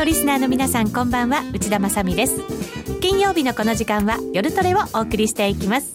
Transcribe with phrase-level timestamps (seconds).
[0.00, 1.42] のリスナーの皆さんこんばんは。
[1.52, 2.40] 内田まさです。
[3.02, 5.94] 金曜日のこの時間は夜トレをお送りしていきます。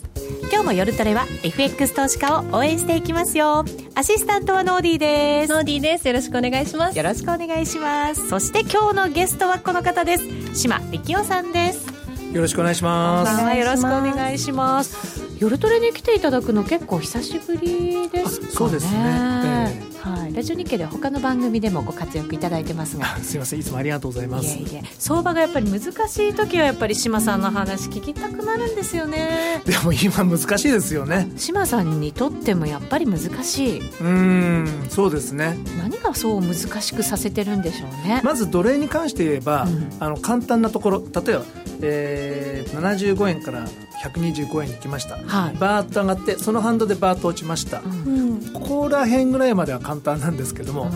[0.52, 3.66] 今日も夜トレは FX 投資家を応援していきますよ。
[3.96, 5.52] アシスタントはノーディーです。
[5.52, 6.08] ノーディーです。
[6.08, 6.96] よろしくお願いします。
[6.96, 8.30] よろしくお願いします。
[8.30, 10.24] そして今日のゲストはこの方です。
[10.54, 11.88] 島力夫さんです。
[12.32, 13.58] よろしくお願いします。
[13.58, 15.20] よろしくお願いします。
[15.40, 18.52] 夜トレに来ていただくの結構久しぶりですかね。
[18.52, 19.80] そうですね。
[19.82, 23.18] えーはい、ラジオ日経では他の番組でもご活躍いただいてますが。
[23.24, 23.60] すみません。
[23.60, 24.58] いつもありがとうございます。
[25.00, 29.62] 相場がやっぱり難しい時はやっぱり島さんの話聞きたくなるんですよね。
[29.66, 31.32] でも今難しいですよね。
[31.38, 33.82] 島さんにとってもやっぱり難しい。
[34.02, 35.58] うんそうですね。
[35.78, 38.22] 何がそう難しくさせてるんでしょうね。
[38.24, 41.04] まず奴隷に関して言えば、うん、あの簡単なところ。
[41.26, 41.44] 例えば、
[41.82, 43.68] えー、75円から
[44.04, 50.90] 125円に来ました、はい、バーッと上がってそのハンドでバーッと落ちました、うん、ここら辺ぐらいまでは簡単なんですけども、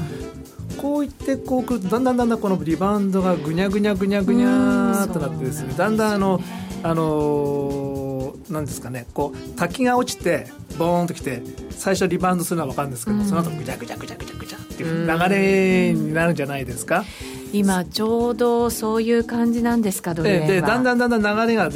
[0.71, 6.41] うん、こういってこうくるとだんだんだんだんこのリバウンドがぐにゃぐにゃぐにゃぐにゃとなってですねだんだんあの
[6.81, 10.47] あのー、なんですかねこう滝が落ちて
[10.79, 17.03] ボーンときて最初リバウンドするのは分かるんですけど、うん、その後ぐちゃぐちゃぐちゃぐちゃぐちゃっていう流れになるんじゃないですか？
[17.51, 20.47] 今ちょうどそういう感じなんですかドル円は。
[20.47, 21.69] でだんだんだんだん流れが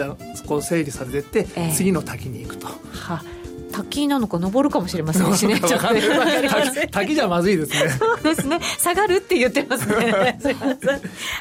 [0.48, 1.72] こう整理されていって、え。
[1.74, 2.68] 次の滝に行くと。
[2.68, 3.24] は
[3.74, 5.60] 滝なのか登るかもしれませんしね。
[6.92, 7.90] 滝じゃまずいですね。
[7.90, 8.60] そうですね。
[8.78, 10.40] 下がるって言ってますね。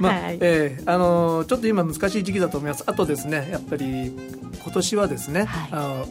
[0.00, 2.84] まあ、はい、えー、あのちょっと今難しい時期だと思います。
[2.86, 4.12] あとですねやっぱり
[4.62, 6.06] 今年はですね、はい、あの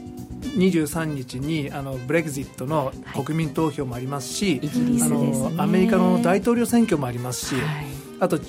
[0.58, 2.94] 23日にあのブレグジットの
[3.26, 7.64] 国民投票もありますし、はい、あのアメリカの大統領選挙もありますし、はい。
[8.20, 8.40] あと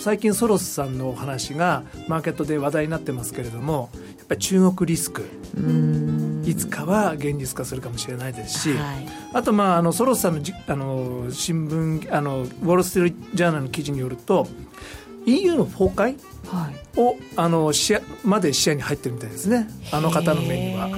[0.00, 5.22] 最近ソロスさんのお話がマーケットで話題になってますけれどもやっぱり中国リスク
[6.44, 14.46] いつかは現実化するかもしれないですし、はい、あと、まあ、あのソロスさんのあの新聞あのウォール・ストリート・ジャーナルの記事によると
[15.26, 16.18] EU の崩壊
[16.96, 19.68] を、はい、あの視野まで視野に入ってるみたいですね。
[19.92, 20.88] あの方の目には。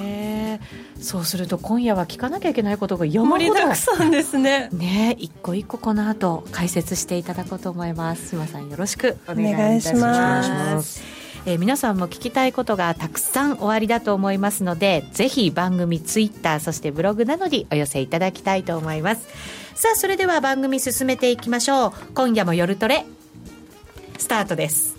[1.00, 4.70] そうすると今夜は聞かなきゃいけないことが山盛りだくさんです ね。
[4.72, 5.16] ね。
[5.18, 8.30] 一個一個この後解説していただこうと思います。
[8.30, 19.28] 島さんよろしくお願いいたしますえー、皆さんも聞きたいことがたくさんおありだと思いますのでぜひ番組ツイッターそしてブログなどにお寄せいただきたいと思います。
[19.74, 21.92] さあそれでは番組進めていきましょう。
[22.14, 23.04] 今夜も夜トレ
[24.18, 24.96] スタートです。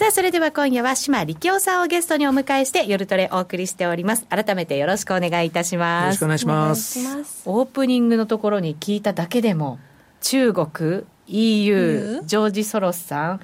[0.00, 4.24] さあ、それでは今夜は島力夫さんをゲストにお迎えして夜トレお送りしております。
[4.30, 6.04] 改めてよろしくお願いいたします。
[6.04, 7.42] よろしくお願いします。
[7.44, 9.78] オープニングのところに聞いただけでも、
[10.22, 13.40] 中国、EU、ジョージ・ソロスさん、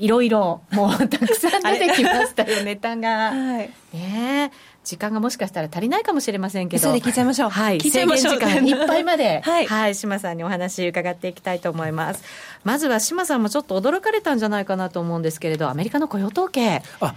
[0.00, 3.30] いろいろ、もうたくさん出てきましたよ、ネタが。
[3.30, 4.50] はい、ね
[4.88, 6.92] 時間がもしかしたら足りないかもしれませんけど。
[6.94, 7.50] で聞いちゃいましょう。
[7.50, 7.78] はい。
[7.78, 12.22] 制限時間いっぱいまで、 はい、はい、島さんにお話伺っていきたいと思います。
[12.64, 16.82] まずは島さんもちょっと驚かれたんじゃないかなと思うんですけれど、アメリカの雇用統計。
[17.02, 17.14] あ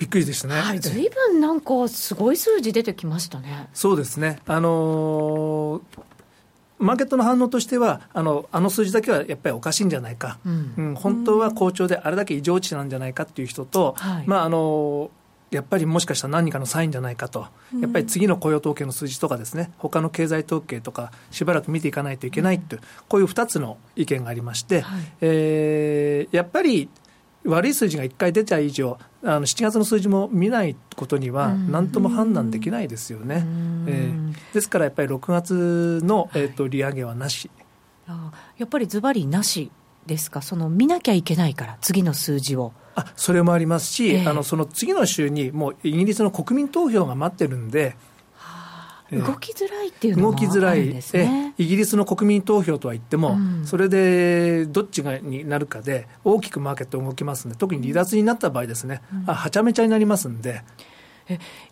[0.00, 0.56] びっくりですね。
[0.56, 3.68] はい、ずいぶんなんかすごい数字出てきましたね。
[3.72, 4.40] そうですね。
[4.48, 5.80] あのー
[6.78, 15.12] マーケットの反応としてはあの、あの数字だけはやっぱりおかしいんじゃないか、うん、うん、本当は好調であれだけ異常値なんじゃないかっていう人と、はい、まああの
[15.52, 17.46] やっぱりもしかしたら何かのサインじゃないかと、
[17.80, 26.88] やっぱり次の雇用統計の数字とかですね、他の経済統計とか、しばらく見ていかないといけないという、こういう2つの意見がありまして、はい、えー、やっぱり
[27.44, 31.88] 悪い数字が1回出た以上、あの7月の数字も見ないことには、なん。
[31.88, 33.44] とも判断できないですよね。
[33.86, 37.50] えー、ですからやっぱり6月の、えーと、利上げはなし。
[38.06, 39.70] あやっぱりズバリなし
[40.06, 42.72] ですか、その見なきゃいけないから、次の数字を。
[42.94, 47.96] あそれもありますし、えー、あのその次の週にもうイギリスの国民投票が待ってるんで、
[49.10, 51.54] 動きづらいっていうのもあるんですね。
[51.58, 60.62] イギリスの国民投票とは言っても、うん、それでどっちがになるかで、大きくマーケット動きますんで、特に離脱になった場合ですね、うん、あはちゃめちゃになりますんで。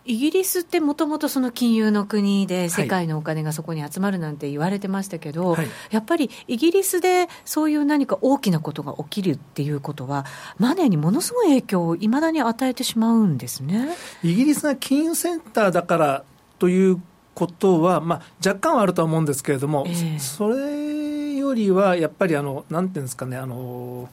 [0.05, 10.25] イギリスってもともとその金融の国で世界のお金がそこに集まるなんて言われてましたけど、はい、やっぱりイギリスでそういう何か大きなことが起きるっていうことは、
[10.57, 13.89] マネーにものすごい影響をいまだに与えてしまうんですね。
[14.23, 16.23] イギリスが金融センターだから
[16.59, 17.01] という
[17.33, 24.09] ことは、まあ、若干はあるとは思うんですけれども、えー、それよりはやっぱりあの、なんていうんですかね、あの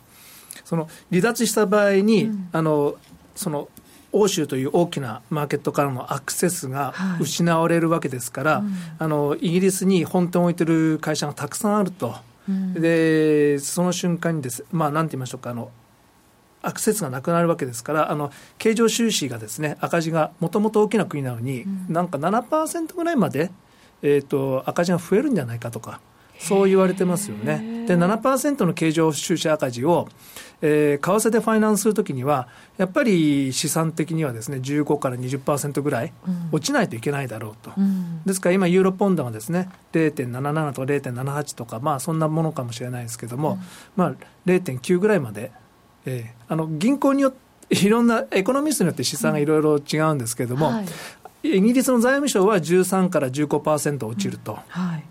[0.65, 2.97] その離脱した場合に、うん、あの
[3.35, 3.69] その
[4.13, 12.15] 欧州という大きなマーケットからのアクセスが失われるわけですから、はいうん、あのイギリスに本店を置いてる会社がたくさんあると、
[12.49, 15.71] うん、でその瞬間にです、まあ、なんて言いましょうかあの
[16.63, 23.53] アクセスがなくなるわけですから、あの経常収支がですね赤字がもともと大きな国なのに、うん、なんか7%ぐらいまで、
[24.03, 26.01] えーと、赤字が増えるんじゃないかとか、
[26.39, 27.85] そう言われてますよね。
[27.87, 30.09] で、7%の経常収支赤字を、
[30.61, 36.13] えー、為替でファイナンスするときには、やっぱり資産的にはですね、15から20%ぐらい
[36.53, 37.73] 落ちないといけないだろうと。
[37.77, 43.59] うん、ですから今、ユーロポンドがですね、0.77とか0.78とか、まあそんなものかもしれないですけども、うん、
[43.97, 44.15] まあ
[44.47, 45.53] 0.9ぐらいまで、
[46.07, 47.49] えー、あの銀行によって、
[47.85, 50.75] いろんなエコノミストによって試算がいろいろ違うんですけれども、うん。
[50.75, 50.87] はい、
[51.43, 54.59] イギリスの財務省は13から15%落ちると。
[54.69, 55.05] はい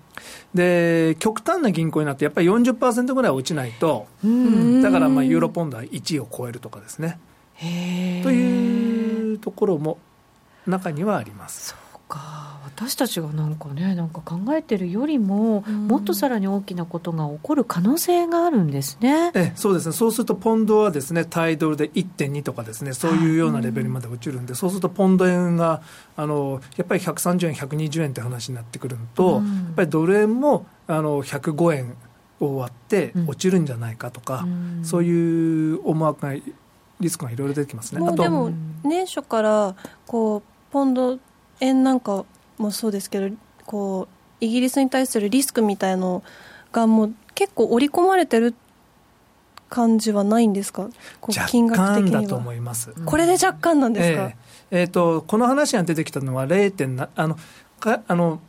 [0.53, 4.07] で極端な銀行になってやっぱり40%ぐらい落ちないと
[4.81, 7.19] だからまあユーロポンドは1位を超えるとかですね。
[7.59, 7.63] と
[8.31, 9.97] いうところも
[10.65, 11.69] 中にはあります。
[11.69, 12.46] そうか
[12.77, 19.31] 私たちがなんかねなんか考えてるよりも、もっとさらに大きなことが起こる可能性があるんですね。
[19.33, 19.93] えそうですね。
[19.93, 25.81] そうするとポンドはですねタイドルで1.2とかですねそういうようなレベルまで落ちるんで、そうするとポンド円が
[26.15, 31.97] あのやっぱり130円120円って話になってくるのと、うん、やっぱりドル円もあの105円
[32.39, 36.35] を割って落ちるんじゃないかとか、うん、そういう思惑が
[36.99, 38.01] リスクがいろいろ出てきますね。
[38.01, 38.51] もうでも
[38.83, 39.75] 年初から
[40.05, 41.17] こうポンド
[41.59, 42.25] 円なんか
[42.57, 44.07] もそうですけどこ
[44.41, 46.23] うイギリスに対するリスクみたいの
[46.71, 48.55] がもう結構織り込まれてる
[49.69, 50.89] 感じはないんですか？
[51.19, 52.21] こう金額的には。
[52.21, 52.93] だと思います。
[53.05, 54.33] これで若干なんですか、
[54.71, 57.37] えー、えー、とこの話が出てきたのは0.7あの
[57.79, 58.39] かあの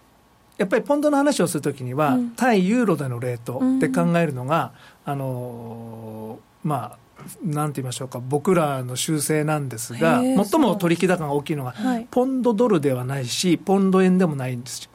[0.57, 4.73] やっぱりポンドの話をするときには、うん、対ユーロでのレートで考えるのが、
[5.07, 6.99] うん、あのまあ
[7.43, 14.89] なんて言いましょうか、僕らの修正なんですが、最も取引高が大きいのが、はい、ポンドドルではないし、ポンド円でもないんです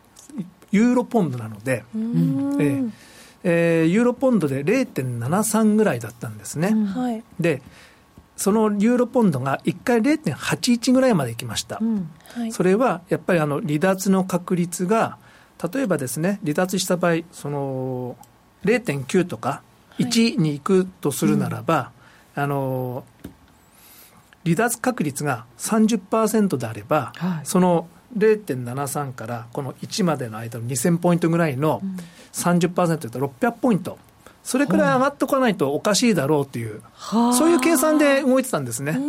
[0.71, 2.91] ユーロポンドなので、えー
[3.43, 6.73] えー、ユーロポンドで0.73ぐらいだったんですね。
[6.73, 7.61] はい、で
[8.35, 12.09] そのユーロポンドが1回0.81ぐらいまでいきました、うん。
[12.33, 15.17] はい、それはやっぱりあの離脱の確率が
[15.71, 18.17] 例えばですね離脱した場合その
[18.65, 19.61] 0.9とか
[19.99, 21.91] 1に行くとするならば、
[22.35, 23.03] あの
[24.43, 27.87] 離脱確率が30%であれば、はい、その
[28.17, 31.81] 0.73からこの1までの間の2000ポイントぐらいの
[32.33, 33.97] 30%というと600ポイント。
[34.43, 38.99] それくらい上がっておかないとおかしいだろうという、はあ、そういう計算で動いてたんですね。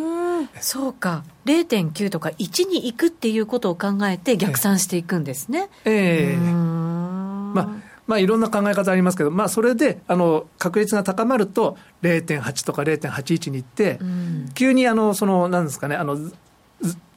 [0.60, 5.68] そうか、0.9とか1に行くっていうことを考えて逆算していくんですね。
[5.84, 6.36] ええ。
[6.36, 7.68] ー、まあ
[8.06, 16.18] まあ、いろんな考え方ありますけど、まあ、それであの確率が高まると0.8とか0.81にいって、うん、急にあのそのなんですかねあの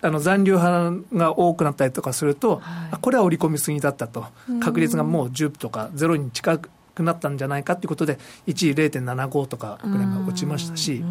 [0.01, 4.28] あの残留派が多くなったりとかすると、はい、これは織り込みすぎだったと、
[4.62, 6.69] 確率がもう10とか0に近く
[7.04, 11.04] なったんじゃないかということで、1位0.75とかぐらいまで落ちましたし、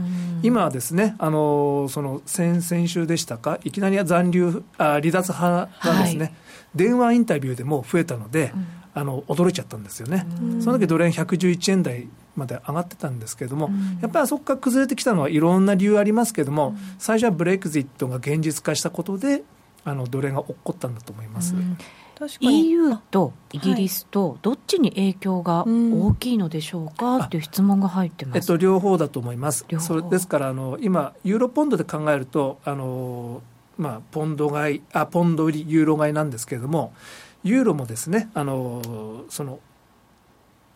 [0.42, 6.32] 今はですね、あのその先々週でしたか、いきなり残留あ離脱派がですね、はい、
[6.76, 8.66] 電話インタビューでも増えたので、うん
[8.98, 10.26] あの驚いちゃったんですよね、
[10.60, 13.68] その時ドル円111円台まで上がってたんですけれども、
[14.00, 19.42] やっぱりそこから崩れてきたのはいろんな理由ありますけれども、最初はブレイクジットが現実化したことで、
[19.84, 21.54] あのドル円が起こったんだと思います。
[22.40, 27.18] EU とイギリスとどっちに影響が大きいのでしょうか？
[27.18, 29.66] っていう質問が入ってます、えっと、両方だと思います。
[29.80, 33.42] それですからあの今ユーロポンドで考えるとあの、
[33.76, 36.94] まあ、ポンド買いあポンド売りユーロ買いなんですけれども
[37.46, 39.60] ユーロもですねあのその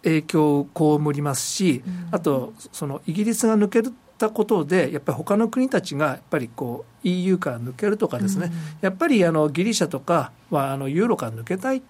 [0.03, 3.83] 影響を被りますし、うん、あとそのイギリスが抜け
[4.19, 11.83] たことでやっぱり他の国たちがやっぱりこう EU から抜けるとかですね、うん、やっぱりあのギリシャとかはあのユーロから抜けたい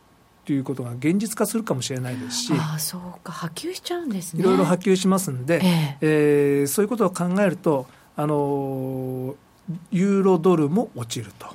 [0.45, 3.31] ということが現実化するかもしれないですしあそうか。
[3.31, 4.41] 波及しちゃうんですね。
[4.41, 5.99] いろいろ波及しますんで、ええ。
[6.01, 9.37] えー、そういうことを考えるとあの
[9.91, 11.49] ユーロドルも落ちると、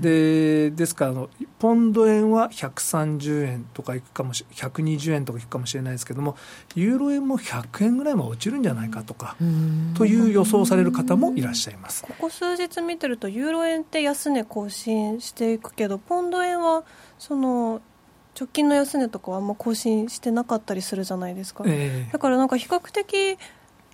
[0.00, 6.36] でですからあのポンド円は130円とかいくかもし120円とかいくかもしれないですけども
[6.74, 9.36] ユーロ円も100円ぐらいも落ちるんじゃないかとか
[9.94, 12.02] という予想される方もいらっしゃいます。
[12.02, 16.84] ここ数日見てるとユーロ円って安値更新していくけどポンド円は
[17.18, 17.80] その
[18.38, 23.38] 直近の安値とかはあんま更新してなかったりするじゃないですか、えー、だからなんか比較的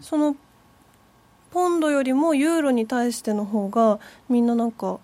[0.00, 0.36] その
[1.50, 4.98] ポンドよりもユーロに対しての方がみんななんか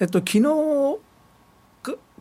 [0.00, 0.98] えっと昨日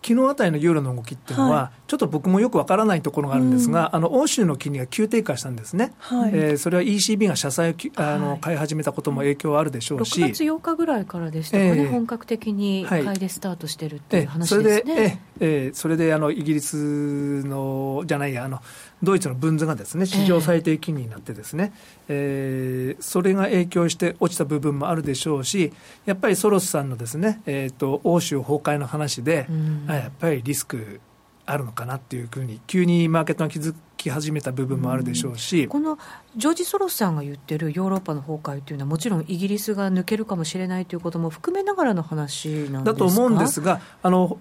[0.07, 14.71] 昨日あたりのユーロの動きっていうのは、はい、ちょっと僕もよくわからないところがあるんですが、うん、あの欧州の金利が急低下したんですね、はい、えー、それは ECB が社債をあの、はい、買い始めたことも影響あるでしょうし、6月8日ぐらいからでしたかね、えー、本格的に買いでスタートしてるっていう話ですね。
[14.71, 18.61] はい、それで、えー、それであのイギリスのじゃないやあの
[19.03, 21.71] ドイツのブンズがですね史上最低金利になってですね、
[22.07, 25.71] えー、えー、それが影響して落ちた部分もあるでしょうし
[26.05, 30.99] やっぱりソロスさんのですね、えーと、欧州崩壊の話で、うん、やっぱりリスク
[31.45, 35.97] あるのかなっていうふうに急にマーケットが気づき始めた部分もあるでしょうし、うん、この
[36.35, 42.83] ジョージ・ソロスさんが言ってるヨーロッパの崩壊というのはもちろんイギリスが抜けるかもしれないということも含めながらの話なんですか？
[42.83, 44.39] だと思うんですがあの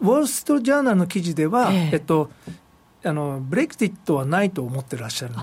[0.00, 1.90] ウォール・ストリート・ジャーナルの記事では、え。
[1.94, 2.30] えっと、
[3.04, 5.34] あのブレクジットはないと思ってらっしゃる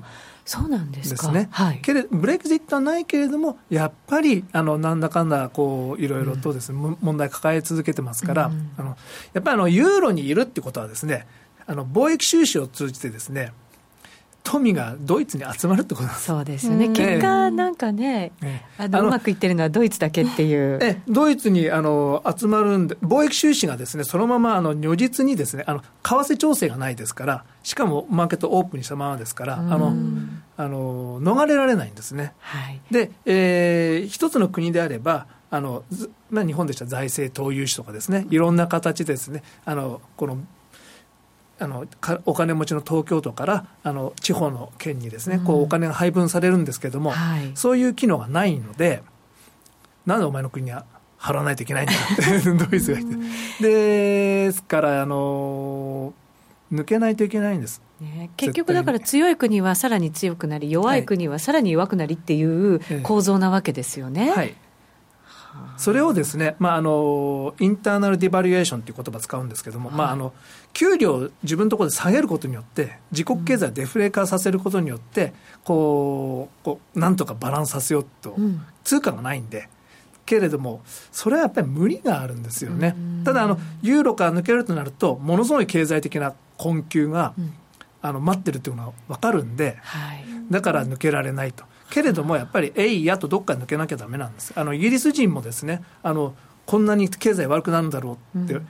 [0.46, 1.32] そうなんですか。
[1.32, 8.98] ね、はい、けれブレクジットはないけれどもやっぱりあのなんだかんだこういろいろとですね、うん、問題抱え続けてますから、うん、あの
[9.34, 11.28] やっぱりあのユーロにいるってことはですね
[11.68, 13.54] あの貿易収支を通じてですね
[14.44, 18.32] 富がドイツに集まるってことそうですよね、結果、なんかね、
[18.78, 20.80] あのうまくいってるのはドイツだけっていう。
[20.82, 29.94] えドイツにあの集まるんで、貿易収支がですねそのままあの如実にですねあの為替調整がないですから、しかもマーケットオープンにしたままですから、あの
[30.58, 32.34] あの逃れられないんですね。
[32.40, 35.84] はい、で、えー、一つの国であれば、あの
[36.30, 40.38] まあ、日本でしたら財政投融資とかですね、いろんな形ですね、あのこの
[41.62, 41.86] あの
[42.26, 49.04] お金持ちの東京都からあの地方の県にですね、うん、こうお金が配分されるんですけれども、はい、そういう機能がないので、
[50.06, 50.86] なんでお前の国には
[51.20, 53.12] 払わないといけないんだってドイツが言っ
[53.60, 56.14] て、ですからあの
[56.74, 57.82] 抜けないといけないんです。
[58.00, 64.32] ね、結局だから強い国はさらに強くなり弱い国はさらに弱くなりっていう構造なわけですよね。
[64.32, 64.56] はい
[65.78, 70.34] それをですね、まあ、あのインターナルディバリエーションという言葉使うんですけども、はい、まあ、あの
[70.74, 79.70] 給料を自分のところで下げることによって自国経済をデフレ化させることによって、こうこうなんとかバランスさせようと、うん、通貨がないんで。
[80.24, 80.82] けれども、
[81.12, 82.96] それはやっぱり無理があるんですよね。
[83.26, 87.54] ただあの、ユーロから抜けるとなると、ものすごい経済的な困窮が、うん、
[88.02, 91.66] あの待ってるっていうのは分かるんで、はい、だから抜けられないと。
[91.92, 94.54] けれどもやっぱりえいやとどっか抜けなきゃだめなんです。
[94.56, 96.34] あのイギリス人もですねあの
[96.66, 98.68] こんなに経済悪くなるんだろうって、うん、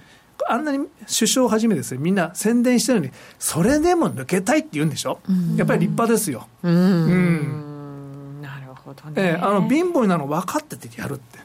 [0.48, 6.48] あんなに首相をはじめですねみんな宣伝してるのにそれでも抜けたいって言うんでしょ、うん、やっぱり立派ですよ。
[6.64, 11.40] うん、うん、なるほどね、えー、あの貧乏なの分かっててやるって。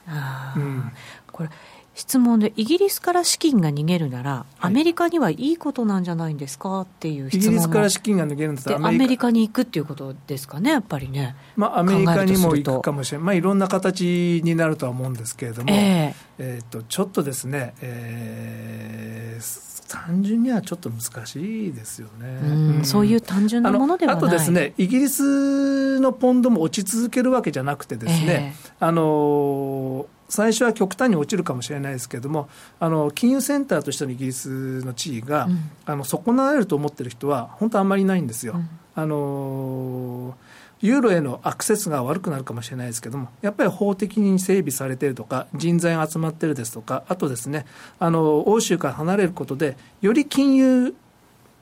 [0.57, 0.91] うん、
[1.31, 1.51] これ
[1.97, 6.83] 質問で、イギリスから資金が逃げるなら、アメリカにはいいことなんじゃないんですか？
[6.83, 9.27] っていう質問イギリスから資金が逃げるんだったらアメリカ。
[9.27, 11.35] に行くっていうことですかね、やっぱりね。
[11.57, 24.23] まあ、アメリカにも行くかもしれない、まあ、いろんな形になるとは思うんですけれども、えー、えー、とちょっとですね、えー、単純にはちょっと難しいですよね、うん、そういう単純なものではない。
[24.23, 32.49] あとですね、イギリスのポンドも落ち続けるわけじゃなくてですね、えー、あの最初は極端に落ちるかもしれないですけれども
[32.81, 38.55] あの金融センターとしてのイギリスの地位が、うん、あの損なわれると思ってる人は本当あんまりいないんですよ。
[38.57, 40.37] うん、あの
[40.83, 47.65] ユーロへのアクセスが悪くなるかもしれないですけども、やっぱり法的に整備されているとか、人材が集まっているですとか、あとですね、
[47.99, 50.95] あの欧州から離れることで、より金融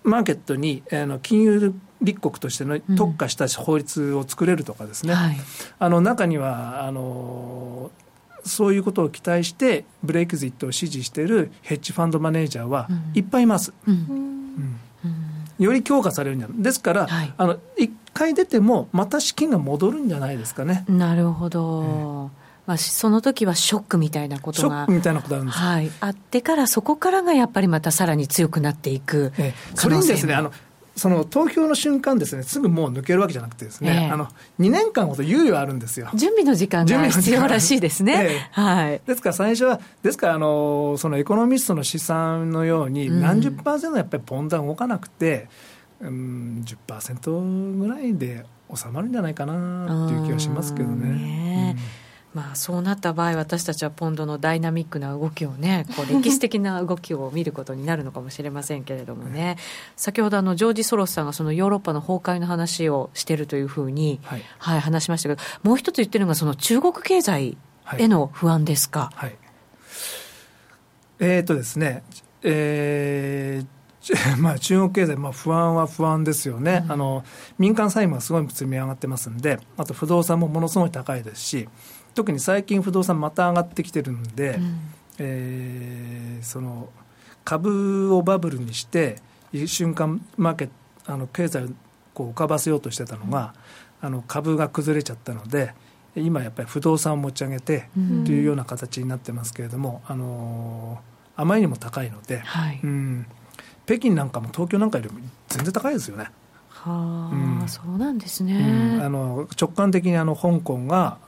[0.02, 5.36] マーケットに、あの金融立国としての特化した法律を作れるとかですね、うんはい、
[5.78, 7.90] あの中にはあの
[8.44, 13.72] そういうことを期待してブレイクジットを支持しているヘッジファンドマネージャーはいっぱいいます。
[15.58, 16.62] より強化されるんじゃない。
[16.62, 20.84] ですから、はい、あの一回出てもまた資金が戻るんじゃないですかね。
[20.88, 22.30] なるほど、
[22.66, 30.50] まあ、その時はショックみたいなことがみたいなことあるんです、はい、あってからそこからがやっぱりまたさらに強くなっていく、ええ、それにですねあの
[30.96, 34.26] その投票の瞬間ですね、すぐもう抜けるわけじゃなくてですね、えー、あの
[34.60, 36.08] 2年間ほど猶予あるんですよ。
[36.14, 38.48] 準備の時間が必要らしいですね。
[38.54, 39.00] えー、はい。
[39.04, 45.48] ですから最初は、ですからあの、そのエコノミストの試算のように、何十パーセントやっぱりポンドが動かなくて、
[46.00, 51.76] うん、10%ぐらいで収まるんじゃないかなっていう気がしますけどね。
[52.34, 59.56] まあ、そうなった場合私たちはポンドのダイナミックな動きをねこう 歴史的な動きを見ることになるのかもしれませんけれどもね、
[59.96, 67.56] 先ほどあのジョージ・ソロスさんがそのヨーロッパの崩壊の話をしているというふうに、はい、はい、話しましたけどもう一つ言ってるのがその中国経済
[67.96, 69.10] への不安ですか？
[69.14, 69.38] はい、はい、
[71.20, 72.02] えー、っとですね、
[72.42, 73.74] えー
[74.38, 77.24] まあ、中国経済、まあ、不安は不安ですよね、うん、あの
[77.58, 81.68] 民間債務がすごい積み上がってますんで、あと不動産もものすごい高いですし、
[82.14, 84.78] 特に最近不動産また上がってきてるんで、うん、
[85.18, 86.88] えー、その
[87.44, 89.16] 株をバブルにして
[89.66, 90.72] 瞬間マーケット
[91.06, 91.68] あの経済を
[92.14, 93.52] こう浮かばせようとしてたのが、
[94.00, 95.74] あの株が崩れちゃったので
[96.16, 97.88] 今やっぱり不動産を持ち上げて
[98.24, 101.00] というような形になってますけれども、あの
[101.36, 103.26] あまりにも高いので、はい、うん、
[103.86, 106.30] 北京なんかも東京なんかよりも全然高いですよね。
[106.68, 111.18] はあ、うん、そうなんですね、うん、あの直感的にあの香港が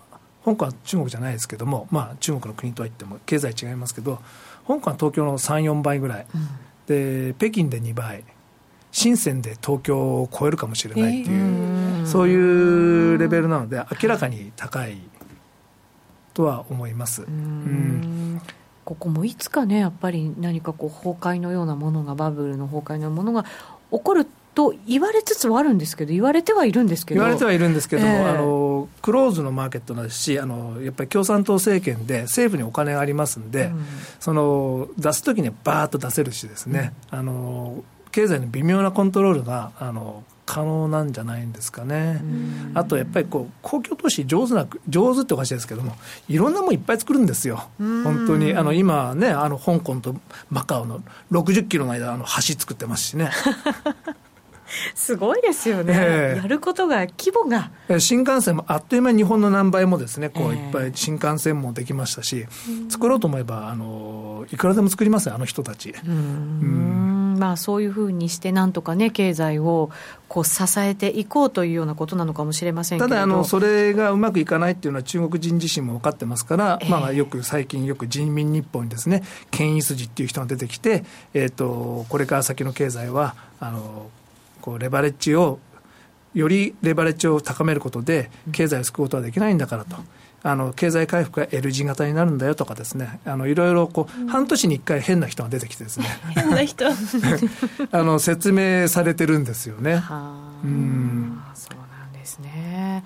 [0.46, 4.20] 香港は中国じゃないですけども、まあ、中国の国とは言っても経済違いますけど
[4.66, 6.48] 香港は東京の34倍ぐらい、うん、
[6.86, 8.24] で北京で2倍。
[8.92, 14.96] 深センで東京を超えるかもしれないっていう、えー、そういうレベルなので明らかに高い
[16.32, 17.22] とは思います。
[17.22, 18.40] うん。
[18.86, 23.44] ここもいつかねやっぱり何かこう崩壊のようなものがバブルの崩壊のようなものが
[23.90, 33.84] 起こると言われつつはあるんですけど言われてはいるんですけど言われてはいるんですけども、えー、あのクローズのマーケットですしあのやっぱり共産党政権で政府にお金がありますんで、うん、
[34.18, 42.22] その出す時にはバーッと出せるしですね、うん、あの経済の微妙なコントロールがあの可能なんじゃないんですかね。
[42.72, 45.96] あとやっぱりこう公共投資上手な上手っておかしいですけども
[46.28, 47.68] いろんなもんいっぱい作るんですよ。
[47.78, 50.14] 本当にあの今ねあの香港と
[50.48, 53.30] マカオの60キロの間あの橋作ってますしね。
[54.94, 57.70] すごいですよね、えー、やることが、規模が。
[57.98, 65.94] 新幹線もあっという間に日本の何倍もですね、こういっぱい新幹線もできましたし、えー、作ろうと思えば、あのいくらでも作りますよ、あの人たち。
[66.06, 67.36] うん。
[67.38, 69.90] まあ、そういうふうにして、なんとかね、経済を
[70.28, 81.04] こう支えていこうというようなことなのかもしれませんただあの、それがうまくいかないっていうのは、中国人自身も分かってますから、えー、まあ、よく最近、よく人民日報にですね、権威筋っていう人が出てきて、
[81.34, 84.10] えーとこれから先の経済は、あの
[84.66, 85.60] こうレバレッジを
[86.34, 89.96] よりレバレッジを高めることで経済を救うことはできないんだからと。
[90.42, 93.20] あの経済回復が L 字型になるんだよとかですね。
[93.24, 96.06] あのいろいろこう、半年に1回変な人が出てきてですね。
[96.34, 96.86] 変な人。
[97.90, 100.02] あの説明されてるんですよね。
[100.64, 101.40] うん。
[101.54, 103.02] そうなんですね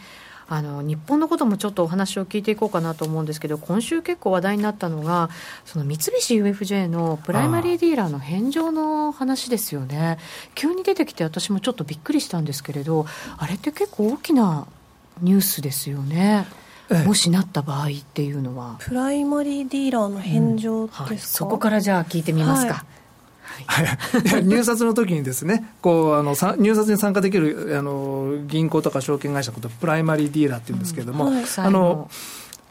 [0.52, 5.30] あの日本のこともちょっとお話を聞いていこうかなと思うんですけど今週結構話題になったのが
[5.64, 10.18] その三菱 UFJ のプライマリーディーラーの返上の話ですよね。
[10.56, 13.06] 急に出てきて私もちょっとびっくりしたんですけれど
[13.38, 14.66] あれって結構大きな
[15.22, 16.48] ニュースですよね。
[17.06, 18.74] もしなった場合っていうのは。
[18.80, 21.08] プライマリーディーラーの返上ですか、うん。
[21.10, 22.99] はい、そこからじゃあ聞いてみますか、はい
[23.66, 32.10] はい、入札の時にですねこうあの入札に参加できるあの銀行とか証券会社のことプライマリーディーラーっていうんですけれども、うんはい、あの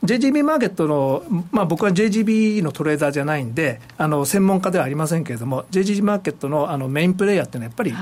[0.03, 7.93] JGB マーケットの、まあ、僕は JGB のトレーダーじゃないんであの専門家ではありませんけれども JGB マーケットのあのメインプレーヤーっていうのはやっぱり、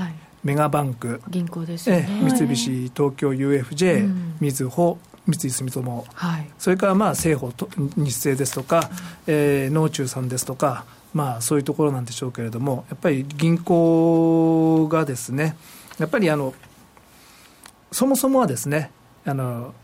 [0.44, 1.20] メガバンク。
[1.28, 8.86] 銀行ですね、三菱東京 UFJ、うん、みずほ三井住友、はい、それからまあ政府日清ですとか、うん、
[9.26, 15.56] えー、農中さんですとかまあ、そういうところなんでしょうけれども、やっぱり銀行がですね、
[15.98, 16.54] やっぱりあの
[17.90, 18.90] そもそもはですね、
[19.24, 19.74] あの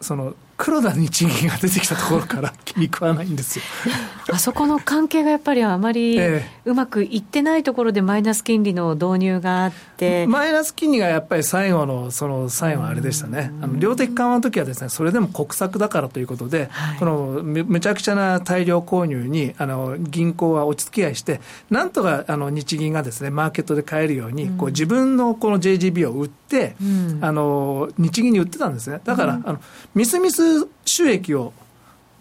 [0.00, 3.64] その黒田日銀が出てきたところから 気に食わないんですよ。
[4.32, 6.18] あそこの関係がやっぱりあまり
[6.64, 26.76] うまくいってないところでマイナス金利の導入があって、マイナス金利がやっぱり最後の、その最後あれでしたね、あの量的緩和の時はですね、それでも国策だからということで、はい、このむちゃくちゃな大量購入にあの銀行は落ち着き合いして、なんとかあの日銀がですねマーケットで買えるように、こう自分のこの JGB を売って、
[27.20, 29.00] あの日銀に売ってたんですね。
[29.04, 29.60] だから、あの
[29.94, 30.51] みすみす
[30.84, 31.52] 収益を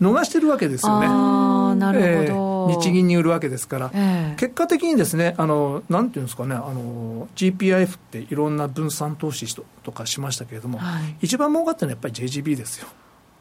[0.02, 1.08] 逃してるわけですよね。
[1.10, 12.88] あなるほど、えー、日銀に売るわけですから、えー、結果的にですね、あのなんていうんですかね、あの GPIF っていろんな分散投資とかしましたけれども、はい、一番儲かったのはやっぱり JGB ですよ。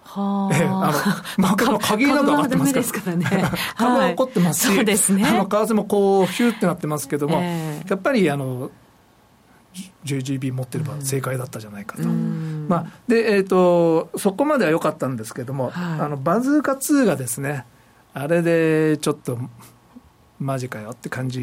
[0.03, 0.81] はあ、ええ、あの、
[1.38, 3.16] マーケットの鍵なんか上がってますから。
[3.16, 3.26] ね、
[3.76, 5.24] 株は起こ ってますし、そうですね。
[5.24, 8.70] あの、為替もこう、ヒューってなってますけども、えー、やっぱり、あの、
[10.05, 12.03] JGB 持ってれば正解だったじゃないかと。
[12.70, 17.64] まあ、で、えーと、そこまでは良かったんですけども、はい、あのバズーカ2がですね、
[18.14, 19.38] あれでちょっと、
[20.38, 21.40] マジかよって感じ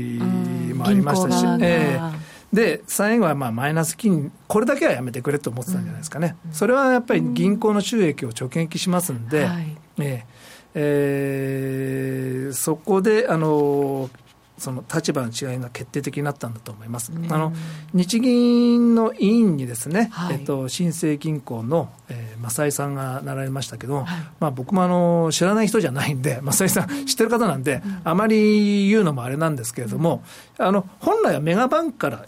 [0.73, 2.15] もありましたし、えー、
[2.55, 10.37] で最後はまあマイナス金これだけはやめてくれと思ってたんじゃないですかね、うん、それはやっぱり銀行の収益を直撃しますんで、うんはい、えー
[10.79, 14.09] えー、そこであの
[14.57, 17.11] その立場の違いが決定的になったんだと思います。
[17.29, 17.53] あの
[17.93, 24.05] 日銀の委員にですね、はい、えっと、新生銀行の、えー、正井さんがなられましたけど、はい、
[24.39, 30.23] まあ、僕もあの知らない人じゃないんで、 正井さん知ってる方なんで、うん、あまり言うのもあれなんですけれども、
[30.57, 32.25] うん、あの本来はメガバンクから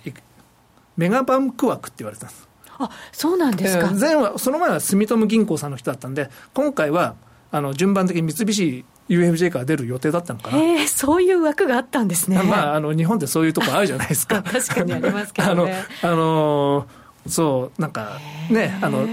[0.98, 2.48] メガバンク枠って言われてたんです。
[2.78, 7.16] あそうなんですか、前はその前は住友銀行さんの人だったんで、今回は
[7.52, 10.58] あの順番的に三菱 UFJ から出る予定だったのかな。
[10.58, 12.42] えー、そういう枠があったんですね。
[12.42, 14.42] まあ、あの、日本ってそういうとこあるじゃないですか。
[14.44, 15.84] 確かにありますけどね。
[16.04, 16.88] あの、あの、
[17.28, 18.20] そう、なんか、
[18.50, 19.08] ね、あの、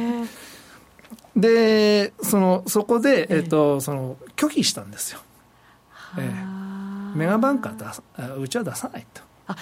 [1.34, 5.20] で、その、そこで、えっ、と、その、拒否したんですよ。
[6.18, 8.02] えー、メガバンクは出さ、
[8.38, 9.22] うちは出さないと。
[9.48, 9.56] あ、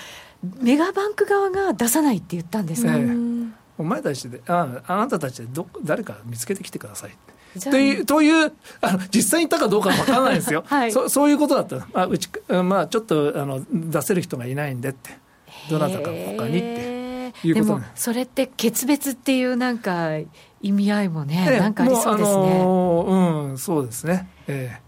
[0.60, 7.33] メガバンク側が出さないって言ったんですか、えー、お前たちであ、あなたたちでど誰か見つけてきてくださいって。
[7.60, 11.86] というというあの実際にいたかどうかは分からないですよ、 はい、そそういうことだった。
[11.94, 15.24] あうち、まあ、ちょっとあの出せる人がいないんでって。
[15.70, 20.18] どなたか他にっていうことでもそれって決別っていうなんか
[20.60, 24.28] 意味合いもね、えなんかありそうですね、あのー、うんそうですね。
[24.46, 24.84] ええ。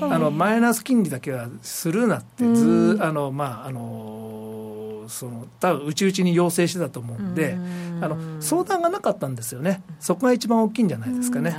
[0.00, 7.56] あのマイナス金利だけはするなってず、あのまああのその多分うちうちに要請してたと思うんで
[8.00, 9.82] あの相談がなかったんですよね。
[10.00, 11.54] そこが一番大きいんじゃないですかね。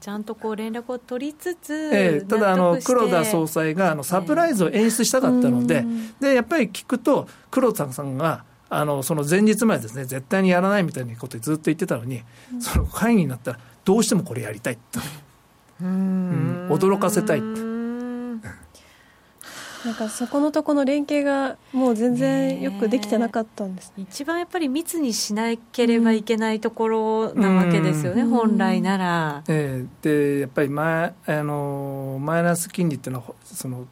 [0.00, 5.84] ちゃんとこう連絡を取りつつ、えー、ただあの黒田総裁があのサプライズを演出したかったので
[6.20, 12.22] でやっぱり聞くと黒田さんがあのその前日までですね絶対にやらないみたいなことずっと言ってたのに、
[12.58, 15.00] その会議になったらどうしてもこれやりたいと、
[15.80, 17.40] うん、驚かせたい
[19.86, 29.44] なんかそこのとこの連携がもう全然よくできてなかったんです、ね、一番やっぱり密にしなければいけないところなわけですよね、うん、本来なら。
[29.46, 33.86] えー、でやっぱりマイあのマイナス金利っていうのはその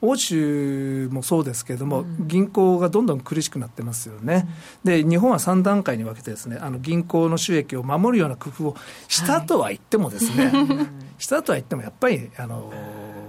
[0.00, 4.48] 欧州もそうですけれども、うん、銀行がどんどん苦しくなってますよね、
[4.84, 8.76] うん、で日本は3段階に分けてですねあの銀行の収益を守るような工夫を
[9.08, 10.84] したとは言ってもですね、は
[11.18, 12.72] い、したとは言ってもやっぱりあの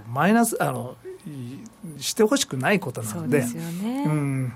[0.07, 0.95] マイナスあの
[1.99, 3.41] してほしくないことなので。
[3.43, 4.53] そうですよね、うん。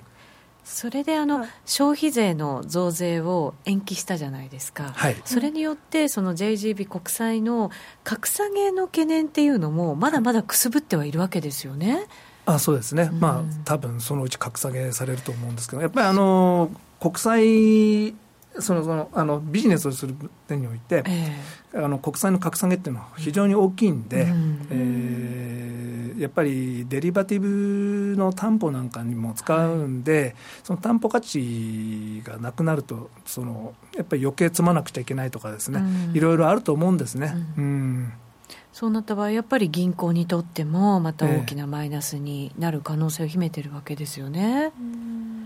[0.64, 7.70] それであの、消費税の増税を延期したじゃないですか、はい、それによってその JGB 国債の
[8.04, 12.08] 格下げの懸念っていうのもまだまだくすぶってはいるわけですよね。
[12.48, 16.70] あそうですね、うん、まあ多分そのうち格下げされると思うんですけどやっぱりあの
[17.00, 18.16] 国債
[18.60, 20.16] そのそのあのビジネスをする
[20.48, 37.34] 点において、えー、あの国債の格下げっていうのは非常に大きいんで、うん、えー、やっぱりデリバティブの担保なんかにも使うんで、はい、その担保価値がなくなるとそのやっぱり余計積まなくちゃいけないとかですね、うん、いろいろあると思うんですね。
[37.58, 38.14] うん、うん。
[38.72, 44.74] そうなった場合、やっぱり銀行にとっても、また大きなマイナスになる可能性を秘めてるわけですよね。
[44.78, 45.46] えー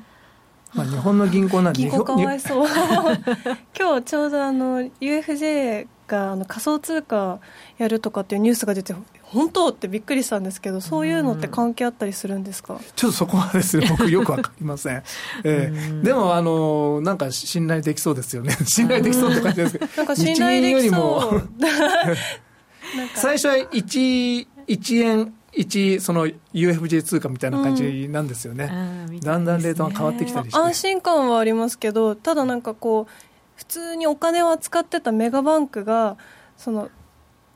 [0.73, 2.67] まあ、日本の銀行なんで銀行かわいそう。
[3.77, 7.39] 今日ちょうどあの UFJ があの仮想通貨
[7.77, 12.81] やるとかっていうニュースが出て本当ってびっくりしたんですけどそういうのって関係あったりするんですか？
[12.95, 15.03] ちょっとそこはですね 僕よくわかりません、
[15.43, 18.57] えー、でもあのなんか信頼できそうですよね。
[18.65, 19.77] 信頼できそうって感じです。
[19.77, 21.49] け どなんか信頼できそう。
[23.15, 28.69] 最初は 1, 1円一その UFJ 通貨みたいな感じなんですよね、
[29.09, 33.11] うん、だんだんレートが変わってきたりして、安心感はありますけどただなんかこう
[33.59, 36.15] 普通にお金を扱ってたメガバンクが
[36.55, 36.89] その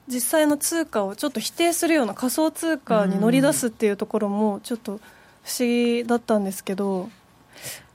[0.10, 5.00] 実際の通貨をちょっと否定するような仮想通貨に乗り出すっていうところもちょっと
[5.44, 7.10] 不思議だったんですけど。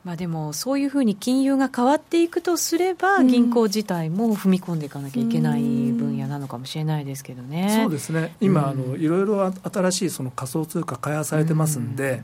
[0.04, 7.80] まあ、でもそういうふうに金融が変わっていくとすれば、銀行自体も踏み込んでいかなきゃいけない分野なのかもしれないですけどね。
[7.82, 12.22] そうですね今、あのいろいろ新しいその仮想通貨開発されてますんで、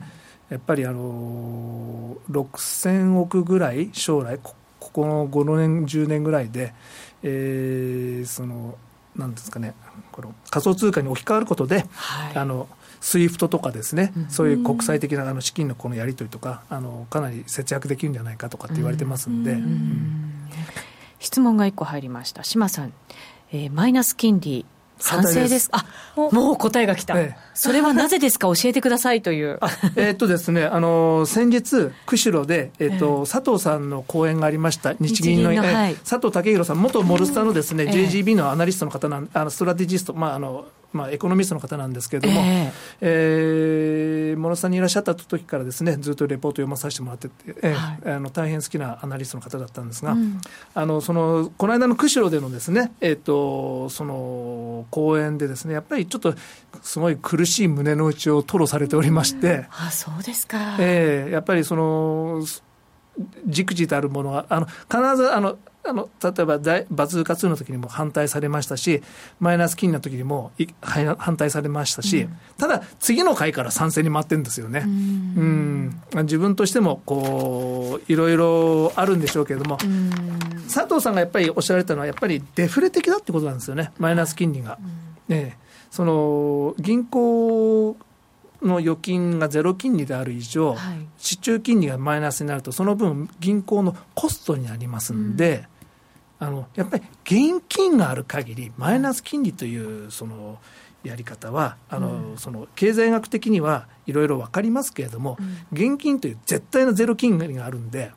[0.49, 4.39] やっぱりあの6000億ぐらい将来
[4.95, 6.73] ここの5年10年ぐらいで、
[7.21, 8.77] えー、その
[9.17, 9.73] なんですかね
[10.13, 12.69] この仮想通貨に置き換わることで、はい、あの
[13.01, 19.59] SWIFT とかですね、そういう国際的なあの資金のこのやり取りとかあのかなり節約できるんじゃないかとかって言われてますんで、うん。
[19.59, 20.33] うん、
[21.19, 22.43] 質問が1個入りました。
[22.43, 22.93] 志摩さん、
[23.51, 24.65] えー、マイナス金利
[24.99, 25.69] 賛成です。
[25.71, 28.47] あもう答えが来た、ええ、それはなぜですか？
[28.55, 29.59] 教えてくださいという。
[29.95, 50.39] えー、っとですねあの先日釧路で、えー、っと、え、佐藤さんの講演がありました日銀のの、はい、佐藤健裕さん元モルスターのですね、JGB のアナリストの方なんあのストラテジストまああのまあ、エコノミストの方なんですけれども、えー、えー、モノさんにいらっしゃった時からですねずっとレポート読まさせてもらってて、えー、はい、あの大変好きなアナリストの方だったんですが、うん、
[50.73, 56.33] あのそのこの間の釧路でのですね、えーと、その講演でですねやっぱりちょっと
[56.81, 62.45] すごい苦しい胸の内を吐露されておりまして、うん、あそうですか、えー、やっぱりその
[63.45, 66.57] じくじたるものはあの必ずあのあの例えば
[66.89, 69.03] バズーカ2の時にも反対されましたし、
[69.39, 70.51] マイナス金の時にも
[70.81, 74.81] 反対されましたし、うん、ただ、次の回から賛成に回ってるんですよね。
[74.83, 76.23] うん、うん。
[76.23, 79.77] 自分としてもこういろいろあるんでしょうけれども、
[80.73, 84.79] 佐藤さんがやっぱりおっしゃられたのは、やっぱりデフレ的だってことなんですよね、マイナス金利が。
[85.29, 85.65] ええ。
[85.91, 87.95] その銀行
[88.67, 95.65] の預金がゼロ金利である以上、はい、市中金利がマイナスになると、その分、銀行のコストになりますんで、
[96.39, 100.59] うん、あのやっぱり現金がある限り、マイナス金利というその
[101.03, 108.11] やり方は、あの、うん、その経済学的にはいろいろ分かりますけれども、うん、現金という絶対のゼロ金利があるんで、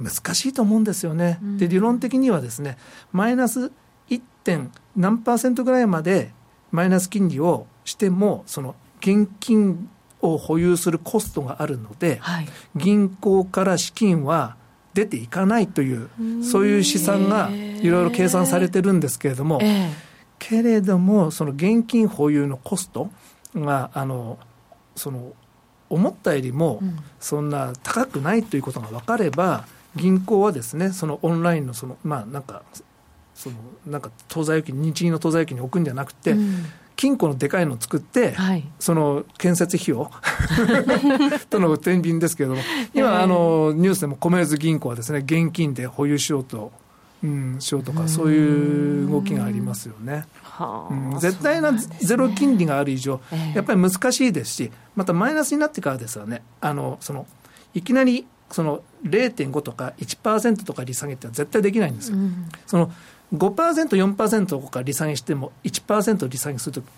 [0.00, 1.38] 難しいと思うんですよね。
[1.58, 2.76] で理論的にはですね
[3.12, 3.72] マイナス
[4.10, 4.20] 1.
[4.44, 6.32] 点何パーセントぐらいまで
[6.70, 9.88] マイナス金利をしてもその現金
[10.20, 14.56] を保有するコストがあるので、はい、銀行から資金は
[14.94, 16.08] 出ていかないという
[16.42, 19.90] そういう試算がいろいろ計算されてるんですけれども、えー、
[20.38, 23.10] けれどもその現金保有のコスト
[23.54, 24.38] があの
[24.94, 25.34] その
[25.90, 26.80] 思ったよりも
[27.20, 32.62] そんな高くないということが分かれば、銀行はですねそのオンラインのそのまあなんか
[33.34, 33.56] その
[33.86, 36.64] なんか当座預金日銀の当座預金に置くんじゃなくて、うん、
[36.96, 40.10] 金庫のでかいのを作って、はい、その建設費用？
[41.50, 42.62] との天秤ですけれども。
[42.94, 46.72] 今、あのニュースでも米津銀行はですね現金で保有しようと、
[47.22, 50.24] うん、しようとかそういう動きがありますよね。
[50.90, 53.20] うん、絶対なゼロ金利がある以上、
[53.54, 56.42] やっぱり難しいですしまたマイナスになってからですよね。
[56.62, 57.26] あのその
[57.74, 62.16] いきなりその0.5とか1%とか利下げって絶対できないんですよ。
[62.16, 62.92] うん、その
[63.34, 66.88] 5%、4%とか利下げしても1%利下げすると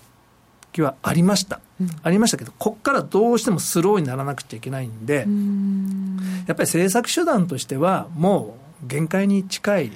[0.73, 6.17] きはありました、うん、ありましたけど、ここからどうしてもスローにならなくちゃいけないんで、ん。
[6.47, 9.93] やっぱり政策手段としては、もう限界に近い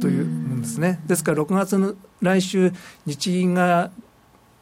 [0.00, 1.00] というんですね。
[1.06, 2.72] ですから6月の来週、
[3.06, 3.90] 日銀が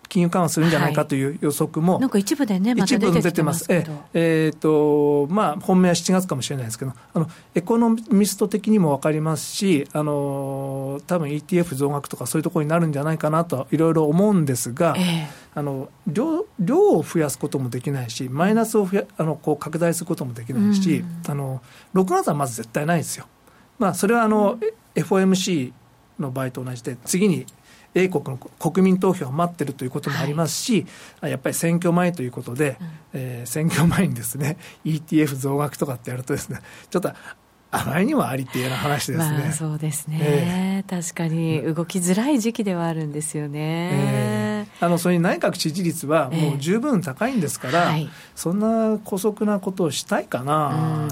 [0.09, 21.63] 金融緩和するんじゃないかという予測も、はい、なんか一部でね、ま、一部出てますええー、とまあ、本命は7月かもしれないですけど、あのエコノミスト的にも分かりますし、あの多分 ETF 増額とかそういうところになるんじゃないかなといろいろ思うんですが、えー、あの量量を増やすこともできないし、マイナスを増やあのこう拡大することもできないし、あの
[21.95, 23.27] 6月はまず絶対ないですよ。
[23.79, 24.59] まあ、それはあの、
[24.95, 25.73] FOMC
[26.19, 27.47] の場合と同じで、次に
[27.97, 30.87] 英国の国民投票を待ってるということもありますし、
[31.21, 37.11] はい、やっぱり選挙前ということで、うん、えー、選挙前にですね ETF 増額とかってやるとですねちょっと
[37.71, 39.39] あまりにもありっていうような話ですね。
[39.39, 43.91] まあ、そうですね、えー、確かに動きづらい時期ではあるんですよね。
[43.93, 51.09] えー、あのそれに内閣支持率はもう十分高いんですから、えーはい、そんな姑息なことをしたいかな。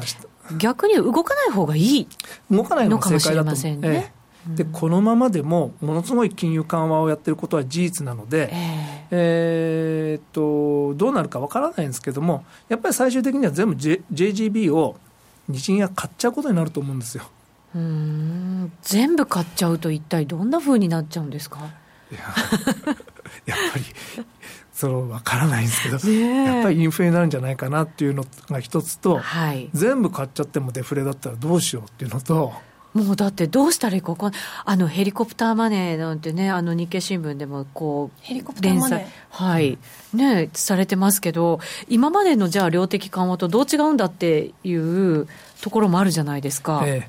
[0.59, 2.09] 逆に動かない方がいい
[2.51, 3.81] 動かないのが正解だと思う。
[3.81, 4.13] ね
[4.47, 14.97] でこのままでもものすごい金融緩和をやってることは事実なので、えー、えー、っとどうなるかわからないんですけどもやっぱり最終的には全部、J、JGB を
[15.49, 17.25] 日銀が買っちゃうことになると思うんですよ。
[17.75, 18.73] うん。
[18.83, 21.59] 全部買っちゃうと一体どんなふうになっちゃうんですか？
[22.11, 22.21] いや
[23.47, 23.85] やっぱり
[24.73, 32.53] その分からないんですけど、やっぱりインフレになるんじゃないかなっていうのが一つと、はい、全部買っちゃってもデフレだったらどうしようっていうのと。
[32.95, 34.15] もうだってどうしたらいいか
[34.65, 39.07] あのヘリコプターマネーなんてね、あの日経新聞でもこう、ヘリコプターマネー。
[39.31, 39.79] はい、
[40.15, 45.27] ね、されてますけど、今までのじゃあ量的緩和とどう違うんだっていう
[45.61, 46.85] ところもあるじゃないですか。
[46.87, 47.09] ええ、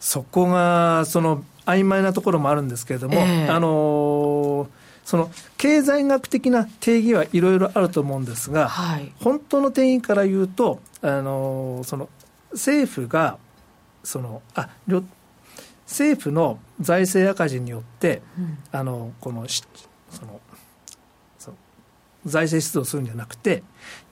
[0.00, 4.68] そこが、その曖昧なところもあるんですけれども、えあの
[5.04, 12.08] その経済学的な定義はいろいろあると思うんですが、はい、本当の定義から言うと、あのその
[12.52, 13.38] 政府が
[14.02, 14.68] そのあ
[15.86, 20.40] 政府の財政赤字によって、うん、あのこのその
[22.24, 23.62] 財政出動するんじゃなくて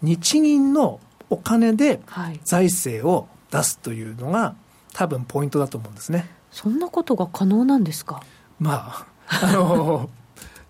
[0.03, 2.01] 日銀のお金で
[2.45, 4.57] 財政を出すというのが、は
[4.93, 6.29] い、多分ポイントだと思うんですね。
[6.51, 8.23] そんなことが可能なんですか？
[8.59, 10.11] まああの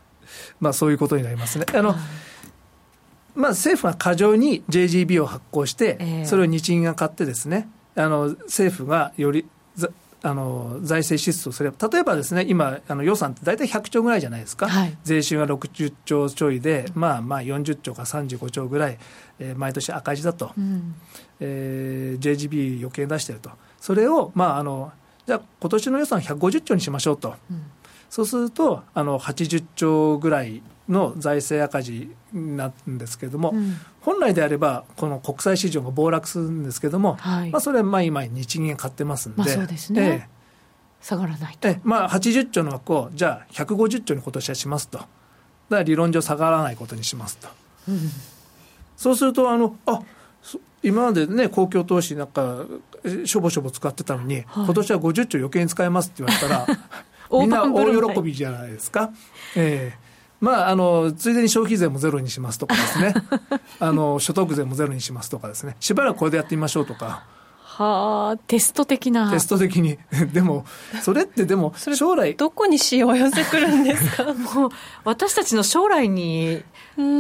[0.61, 1.64] まあそういうことになりますね。
[1.74, 1.94] あの、
[3.35, 7.68] まあ、政府が過剰に JGB を発行して、それを日銀が買ってですね、
[8.00, 9.46] あの政府がより
[10.22, 18.98] あの財政支出をすれば、例えばですね、今、あの予算って大体100兆ぐらいじゃないですか、はい、税収が60兆ちょいで、まあまあ40兆か35兆ぐらい、
[19.38, 20.94] えー、毎年赤字だと、うん、
[21.40, 24.92] えー、JGB 余計出してると、それを、まあ、あの
[25.26, 27.62] じゃあ、今年の予算150兆にしましょうと、うん、
[28.10, 40.29] そうするとあの80兆ぐらいの財政赤字になるんですけれども、うん、本来であれば、この国際市場が暴落するんですけれども、はい、まあ、それはまあ今、日銀が買ってますんで、まあ、そうですね、ええ、
[41.00, 41.68] 下がらないと。
[41.68, 45.09] えまあ、80兆の枠を、じゃあ、150兆に今年はしますと、だか
[45.70, 47.48] ら理論上、下がらないことにしますと。
[47.88, 48.11] うん、
[48.96, 50.03] そうするとあのあ
[50.83, 52.64] 今までね、公共投資なんか、
[53.24, 56.66] しょぼしょぼ使ってたのに、はい、今年は50兆余計に使えますって言われたら、
[57.31, 59.11] みんな大喜びじゃないですか。
[59.55, 60.10] ええ
[60.40, 63.14] まあ、あのついでに消費税もゼロにしますとかですね
[63.79, 67.24] あの所得税もゼロにしますとかですねしばらくこれでやってみましょうとか。
[67.62, 69.31] はあ、テスト的な。
[69.31, 69.96] テスト的に。
[70.35, 70.66] でも、
[71.00, 72.35] それってでも、将来。
[72.35, 74.24] どこにしわ寄せくるんですか？
[74.55, 74.70] もう、
[75.05, 76.62] 私たちの将来に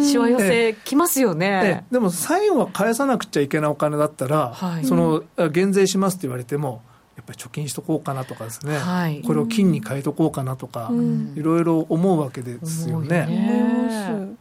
[0.04, 1.84] しわ寄せきますよね。
[1.90, 6.82] でも、最後は返さなくちゃいけないお金だったら、はい、その、減税しますって言われても、
[7.20, 10.90] やっぱり貯金しとこうかなとかですね、はい、これを金に変えとこうかなとか、
[11.36, 13.26] いろいろ思うわけですよね。
[13.26, 14.36] ね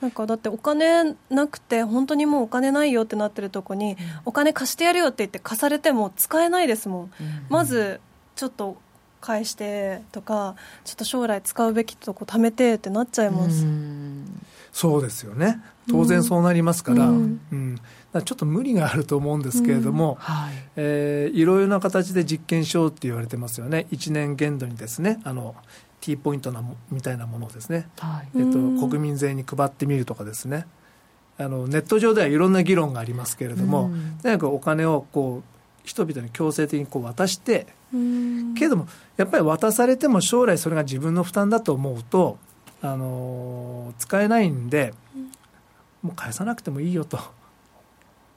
[0.00, 7.10] なんかだってお金なくて本当にもうお金ないよってなってるとこに、お金貸してやるよって言って貸されても使えないですもん、
[7.50, 8.00] まず
[8.34, 8.78] ちょっと
[9.20, 13.66] 返してとかちょっと将来使うべきとこ貯めてってなっちゃいます、
[14.72, 15.60] そうですよね。
[15.90, 17.40] 当然そうなりますから,、うん。
[17.52, 17.78] うん
[18.20, 20.16] ちょっと無理があると思うんですけれども、うん。
[20.16, 20.54] はい。
[20.76, 23.86] えー、いろいろな形で実験しようって言われてますよね。
[23.90, 25.20] 1年限度にですね。
[25.24, 25.54] あの
[26.02, 30.66] T ポイントなみたいなものをですね、はい、えっと、国民税に配ってみるとかですね。
[31.38, 33.90] あのネット上ではいろんな議論がありますけれども、
[34.22, 35.52] とにかくお金をこう
[35.84, 37.66] 人々に強制的にこう渡して、
[38.54, 42.36] けれどもやっぱり渡されても将来それが自分の負担だと思うと、
[42.82, 44.92] あの使えないんで
[46.02, 47.18] もう返さなくてもいいよと。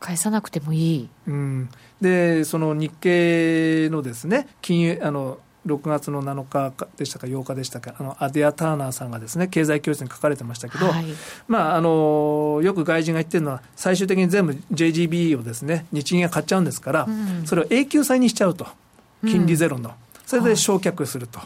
[0.05, 11.05] 返さなくてもいい、うん、でその日経のですね金融あの6月の7日でしたか8日でしたかあのアディア・ターナーさんがですね経済教室に書かれてましたけど、はい、
[11.47, 18.67] まあ、あのよく外人が言ってるのは最終的に全部 JGB をですね日銀が買っちゃうんですから、うん、それを永久債にしちゃうと。
[19.25, 19.95] 金利ゼロの、うん、
[20.27, 21.39] それで焼却すると。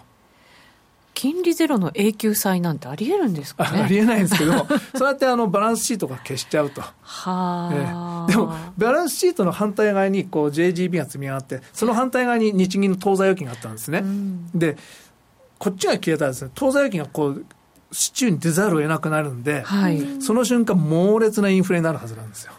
[1.20, 4.54] 金利ゼロの永久債なんてありえるんですか、ね、 ありえないんですけど、
[4.96, 6.82] そうやってあのバランスシートが消しちゃうと。
[7.02, 14.00] はえでも、バランスシートの反対側にこう JGB が積み上がって、その反対側に日銀の当座預金があったんですね。
[14.00, 14.78] うん、で、
[15.58, 17.46] こっちが消えたらですね、当座預金がこう、
[17.92, 22.54] 市中に出ざるを得なくなるんで、はい、その瞬間、猛烈なインフレになるはずなんですよ。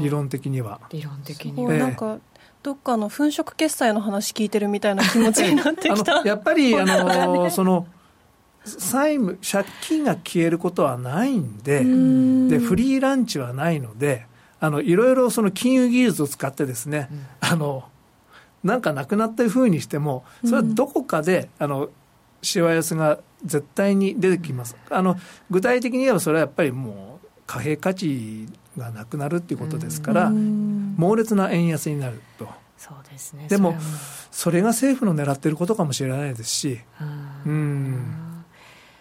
[0.00, 0.80] 理論的には。
[0.90, 1.74] 理論的には。
[1.74, 2.18] なんか
[2.66, 6.22] どっかの粉飾決済の話聞いてるみたいな気持ちになってきた。
[6.24, 7.86] やっぱり あのその
[8.64, 14.26] 債務借金が消えることはないんででフリーランチはないので
[14.58, 17.84] あのいろいろその金融技術を使ってですね、うん、あの
[18.64, 21.90] なんかなくなったふうにしてもそれはどこかで、あの
[22.42, 25.16] しわ寄せが絶対に出てきます、あの
[25.50, 32.48] 具体的に言えばそれはやっぱりもう貨幣価値がなくなるっていうことですから、猛烈な円安になると。
[32.76, 33.74] そうですね、でも
[34.30, 36.80] それが政府の狙ってることかもしれないですし。
[37.46, 38.26] うん。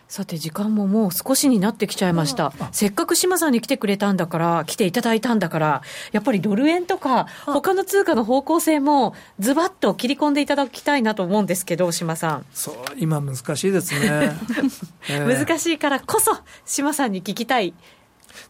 [0.07, 12.45] さて時間ももう少しになってきちゃいました、せっかく島さんに来てくれたんだから来ていただいたんだからやっぱりドル円とか他の通貨の方向性もズバッと切り込んでいただきたいなと思うんですけど島さん。
[12.53, 14.37] そう今難しいですね、
[15.09, 17.73] えー、難しいからこそ島さんに聞きたい。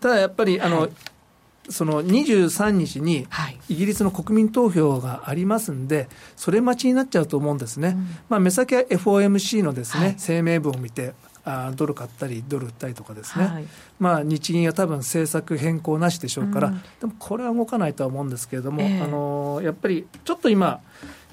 [0.02, 0.92] ただやっぱりあの、はい
[1.70, 3.28] その23日に
[3.70, 13.66] イギリスの国民投票がありますんで、それ待ちになっちゃうと思うんですね、うん、まあ、目先は FOMC のですね、はい、声明文を見て、あドル買ったり、ドル売ったりとかですね、はい、
[14.00, 20.82] まあ、日銀は多分政策変更なしでしょうから、うん、でもこれは動かないとは思うんですけれども、えー、あのやっぱりちょっと今、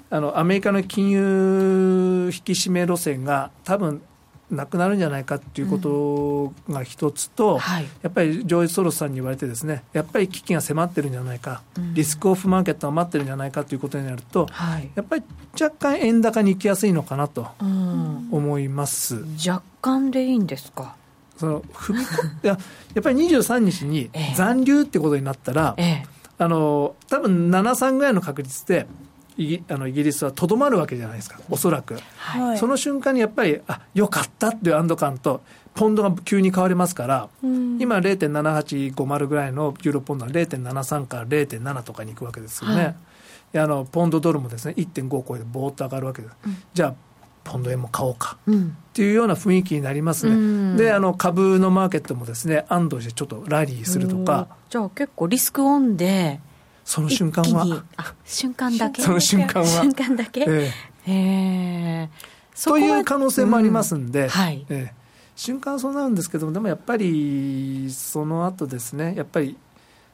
[0.09, 4.01] あのアメリカの金融引き締め路線が多分
[4.51, 7.59] なくなるんじゃないかっていうことが一つと、うん。
[7.59, 15.23] はい、やっぱりジョージ・ソロスさんに言われてですねやっぱり危機が迫ってるんじゃないか、うん、リスクオフマーケットが待ってるんじゃないかということになると、はい、やっぱり
[15.59, 20.95] 若干円高に行きやすいのかなと思います、うん、若干でいいんですか？
[21.37, 22.05] その踏み い
[22.43, 22.57] や
[22.93, 26.05] やっぱり23日に残留ってことになったら、ええ、
[26.37, 28.85] あの多分73ぐらいの確率で
[29.37, 35.41] イギあのイギリスはとどまるわけじゃないですか、おそらく、はい、その瞬間にやっぱり、あよかったっていう安堵感と、
[35.73, 42.83] ポンドが急に変わりますから、うん、今、0.7850ぐらいのユーロポンドは0.73から0.7とかに行くわけですよね。
[42.83, 42.89] は
[43.53, 46.35] い、あのポンドドルもですね1.5を超えてぼーっと上がるわけです。
[46.45, 46.95] うん、じゃあ
[47.43, 54.47] ポンド円も買おうか、うん、っていうような雰囲気になりますね、うん、であの株のマーケットもですね安堵してちょっとラリーするとか。
[54.69, 56.39] じゃあ結構リスクオンで
[56.85, 57.83] その瞬間は？
[58.25, 59.01] 瞬間だけ？
[59.01, 59.67] その瞬間は？
[59.67, 60.41] 瞬間だけ？
[60.41, 60.71] え
[61.07, 61.11] え。
[61.11, 62.09] え。
[62.55, 64.65] ー、という可能性もありますんで、うん、はい。
[64.69, 64.91] えー、
[65.35, 69.57] 瞬間そうなるんですけどもでもやっぱりその後ですねやっぱり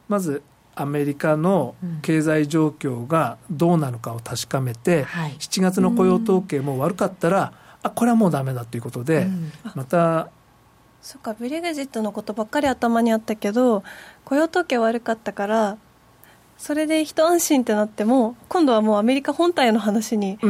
[0.08, 0.42] まず
[0.76, 7.54] アメリカの経済状況がどうなのかを確かめて、うんはい、7月の雇用統計も悪かったら、
[7.84, 10.30] あこれはもうだめだということで、うん、また
[11.02, 13.84] そっかブレグジットのことばっかり頭にあったけど
[14.24, 15.78] 雇用統計悪かったから
[16.60, 20.48] それで一安心ってなっても今度はもうアメリカ本体の話にちゃ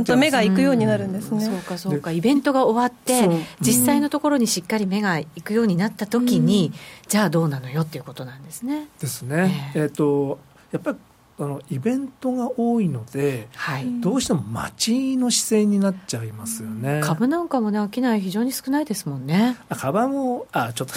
[0.00, 2.12] んと目が行くようになるんですね、そうかそうか。
[2.12, 3.28] イベントが終わって
[3.60, 6.72] 実際のところにしっかり目が行くようになった時に、
[7.08, 8.86] じゃあどうなのよっていうことなんですね。
[9.00, 9.72] ですね。
[9.74, 10.38] えっ、ー、と
[10.70, 10.98] やっぱり
[11.40, 17.00] あのイベントが多いので、はい、どうしても待ちの姿勢になっちゃいますよね。
[17.02, 19.56] 株なんかもね商い非常に少ないですもんね。
[19.68, 20.94] あ株もあちょっと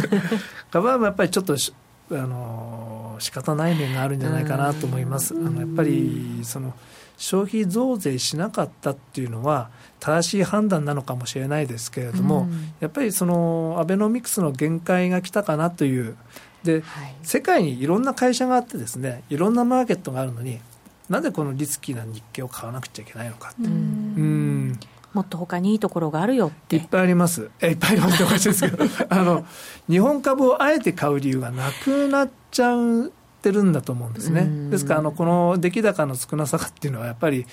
[0.70, 1.56] 株はやっぱりちょっと
[2.12, 5.34] あの仕方ない面があるんじゃないかなと思います。
[5.34, 6.74] あのやっぱりその
[7.16, 12.48] 消費増税しなかったっていうのは正しい判断なのかもしれないですけれども、
[12.80, 16.16] やっぱりそのアベノミクスの限界が来たかなという。
[16.64, 20.60] で、はい、世界にいろんな会社があってですねいろんなマーケットがあるのに
[21.08, 23.62] なぜこのリスキーな日経を買わなくちゃいけないのかって。
[23.62, 24.78] うん
[25.12, 26.76] もっと他にいいところがあるよって。
[26.76, 27.50] いっぱいあります。
[27.60, 28.84] えいっぱいありますっておかしいですけど。
[29.08, 29.44] あの
[29.88, 33.10] 日本株をあえて買う理由がなくなっちゃっ
[33.42, 34.48] てるんだと思うんですね。
[34.70, 37.46] ですからあのこの出来高の少なさっていうのはやっぱり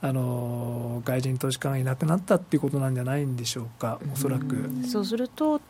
[0.00, 4.00] あの外人投資家がいなくなったっていうことなんじゃないんでしょうか。
[4.12, 4.70] おそらく。
[4.88, 5.60] そうすると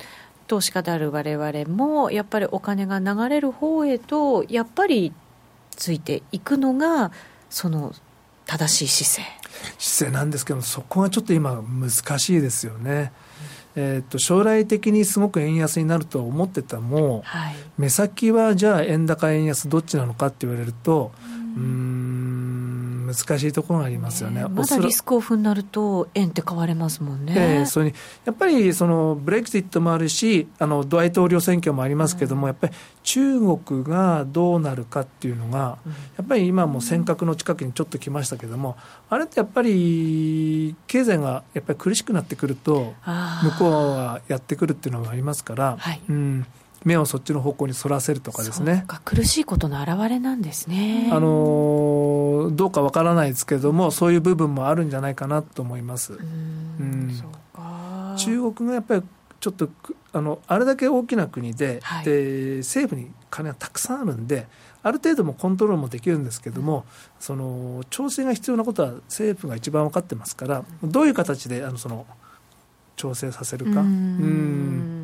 [0.46, 5.12] 投資家である我々もやっぱりお金が流れる方へとやっぱり
[5.70, 7.10] ついていくのが
[7.50, 7.92] その
[8.46, 9.41] 正しい姿勢
[9.78, 13.12] 姿勢なんですけどそこがちょっと今難しいですよね。
[13.74, 21.10] えーと、将来的にすごく円安になると思ってたも、はい、目先はじゃあ円高円安どっちなのかって言われると
[21.56, 22.61] うん
[23.12, 24.44] 難しいところがありますよね。
[24.48, 27.34] まだリスクオフになると、円って買われますもんね。
[27.36, 27.94] えー、それに
[28.24, 38.76] やっぱりそのブレグジットもあるし、あの大統領選挙もありますけれども、うん、やっぱり中国がどうなるかっていうのが、うん、やっぱり今も尖閣の近くにちょっと来ましたけれども、
[39.10, 45.76] あれってやっぱり経済がやっぱり苦しくなってくると、向こうはやってくるっていうのがありますから。
[45.78, 46.46] はい、うん
[46.84, 48.84] 目をそっちの方向にそらせるとかですね。
[49.04, 51.10] 苦しいことの表れなんですね。
[51.12, 56.14] あのどうかわからないですけれどもそういう部分もあるんじゃないかなと思います。
[56.14, 56.16] う
[56.82, 57.22] ん
[58.16, 59.02] 中国がやっぱり
[59.40, 59.68] ちょっと
[60.12, 64.46] あのあれだけ大きな国ではい、で政府に金がたくさんあるんで
[64.82, 66.82] ある程度もコントロールもできるんですけども、うん、
[67.18, 72.06] その調整が必要なことは政府が一番分かってますからどういう形であのその
[72.96, 73.80] 調整させるか。
[73.80, 74.98] うん。
[75.00, 75.01] え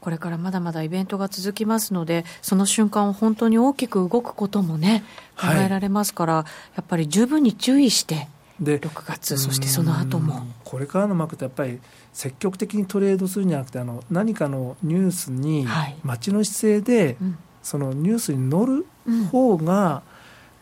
[0.00, 5.04] これからまだまだイベントが続きますのでその瞬間を本当に大きく動くこともね
[5.36, 6.44] 考えられますから、はい、
[6.76, 8.28] やっぱり十分に注意して
[8.60, 10.46] で6月そしてその後も。
[10.64, 11.80] これからのマーケットやっぱり
[12.12, 15.66] 積極的にトレードするんじゃなくてあの何かのニュースに
[16.02, 17.16] 待ちの姿勢で、はい、
[17.62, 18.86] そのニュースに乗る
[19.30, 20.13] 方が、うん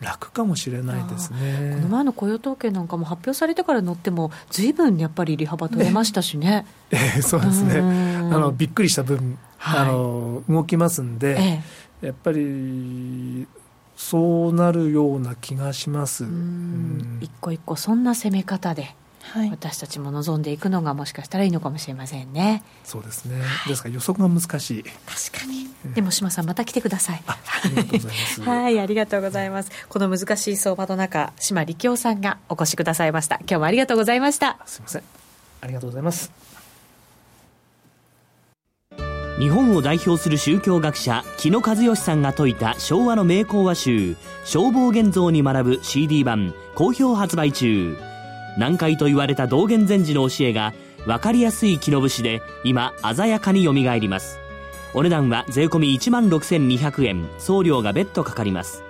[0.03, 1.77] 楽かもしれないですね。
[1.77, 6.67] この前の雇用統計なんかも発表されてから乗ってもずいぶんやっぱり利幅取れましたしね。
[6.91, 7.81] えー、そうですね。
[7.81, 11.63] あのびっくりした分、はい、あの動きますんで、え
[12.03, 13.47] え、やっぱり
[13.97, 16.25] そうなるような気がします。
[17.21, 18.95] 一個一個そんな攻め方で
[19.33, 22.62] はい、私たちも望んでいくのがもしかしたらいいのかもしれませんね。
[22.85, 23.41] そうですね。
[23.41, 24.83] はい、ですから予測が難しい。
[24.83, 25.95] 確かに。
[25.95, 27.22] でも島さんまた来てください。
[27.26, 27.39] あ
[27.70, 28.41] りがとうございます。
[28.45, 29.70] はい、ありがとうございます。
[29.89, 33.37] この難しい相場の中、島力夫さんがお越しくださいました。
[33.37, 34.59] 今日もありがとうございました。
[34.66, 35.03] すみません。
[35.62, 36.30] ありがとうございます。
[39.39, 48.12] 日本を代表する宗教学者木野和義さんが説いた昭和の名講話集「消防現像」に学ぶ CD 版好評発売中。
[48.59, 50.75] 難解と言われた道元禅師の教えが
[51.07, 54.39] 分かりやすい木の節で今鮮やかによみがえります。
[54.95, 57.29] お値段は税込1万6200円。
[57.39, 58.85] 送料が別途かかります。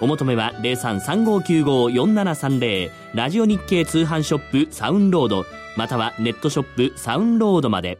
[0.00, 5.44] お求めは0335954730ラジオ日経通販ショップサウンロード。
[5.76, 7.98] またはネットショップサウンロードまで。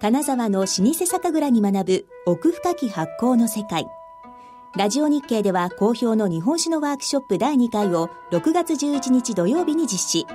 [0.00, 3.86] 金沢の老舗酒蔵に学ぶ奥深き発酵の世界。
[4.74, 10.26] ラジオ日経では好評の日本酒のワークショップ第2回を6月11日土曜日に実施。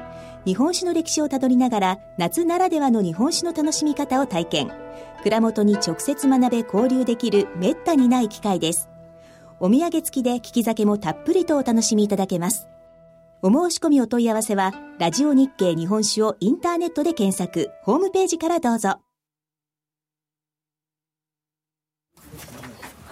[0.46, 4.72] 日本酒の歴史をたどりながら夏ならではの日本酒の楽しみ方を体験。
[5.24, 8.90] 蔵元に直接学べ交流できるめったにない機会です。
[9.60, 12.68] お土産付きで聞き酒もたっぷりとお楽しみいただけます。
[13.42, 19.00] お申し込みお問い合わせは、ラジオ日経日本酒をインターネットで検索、ホームページからどうぞ。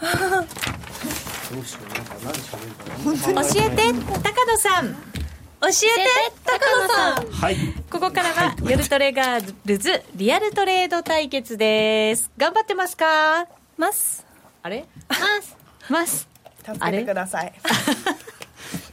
[1.53, 3.93] どうしようなんか何喋るかな教えて
[4.23, 4.93] 高野さん。
[5.61, 5.79] 教えて
[6.43, 7.25] 高野さん。
[7.31, 7.55] はい。
[7.89, 12.31] ここからは夜トレガールズリアルトレード対決です。
[12.37, 13.47] 頑張ってますか？
[13.77, 14.25] ます。
[14.63, 14.85] あれ？
[15.09, 15.57] ます。
[15.89, 16.27] ます。
[16.65, 17.53] 助けてください。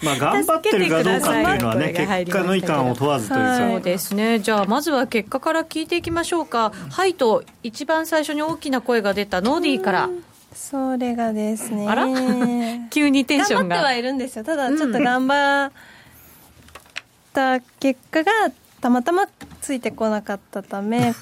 [0.03, 4.40] まあ頑張ってるかどうかっていうのはね結果のいかんを問わずというか、そうですね。
[4.40, 6.72] じゃあまずは結果から聞いていきましょうか。
[6.90, 10.11] はいと一番最初に大きな声が出たノーディーから
[10.55, 11.86] それがですね。
[11.88, 12.07] あら？
[12.90, 13.76] 急にテンションが。
[13.76, 14.44] 頑張ってはいるんですよ。
[14.44, 15.72] ただちょっと頑張っ
[17.32, 18.30] た結果が
[18.80, 19.26] たまたま
[19.61, 21.14] ついてこなかったため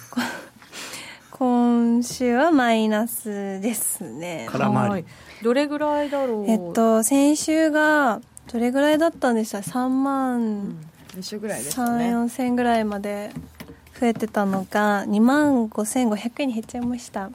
[1.32, 4.48] 今週はマイナスですね。
[4.50, 5.04] はい。
[5.42, 6.50] どれぐらいだろう？
[6.50, 8.20] えっと先週が
[8.52, 12.10] どれぐらいだったんでした？3万、うん、2週ぐらいでしたね。
[12.14, 13.30] 3 4千ぐらいまで
[13.98, 17.28] 増えてたのが2万5500円に減っちゃいました。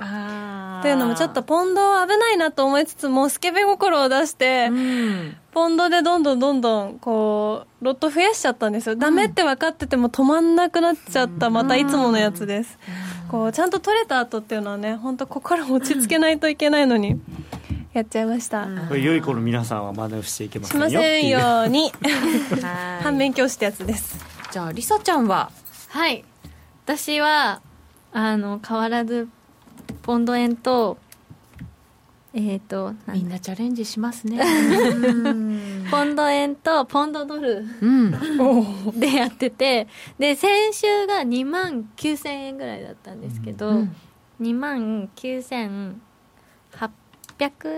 [0.82, 12.78] というのもちょっとポンド危ないなと思いつつもスケベ心を出して、うん、ポンドでどんどんどんどんこうロット増やしちゃったんですよ、うん、ダメって分かってても止まんなくなっちゃったまたいつものやつです、
[13.26, 17.20] うん、こうちゃんと取れた後っていうのはね本当心落ち着けないといけないのに
[17.94, 21.94] やっちゃいました、これ良い子の皆さんは真似をしていけませんよしませんように。
[23.02, 24.20] 反面教師ってやつです。
[24.52, 25.50] じゃありさちゃんは？
[25.88, 26.26] はい
[26.86, 27.64] 私は
[28.14, 29.28] あの変わらず
[30.04, 31.00] ポンド円と
[32.32, 34.40] えっ、ー、とみんなチャレンジしますね。
[35.90, 38.12] ポンド円とポンドドル、うん、
[39.00, 39.88] でやってて
[40.20, 43.96] で先週が2万9000円ぐらいだったんですけど、うん、
[44.40, 45.96] 2万9800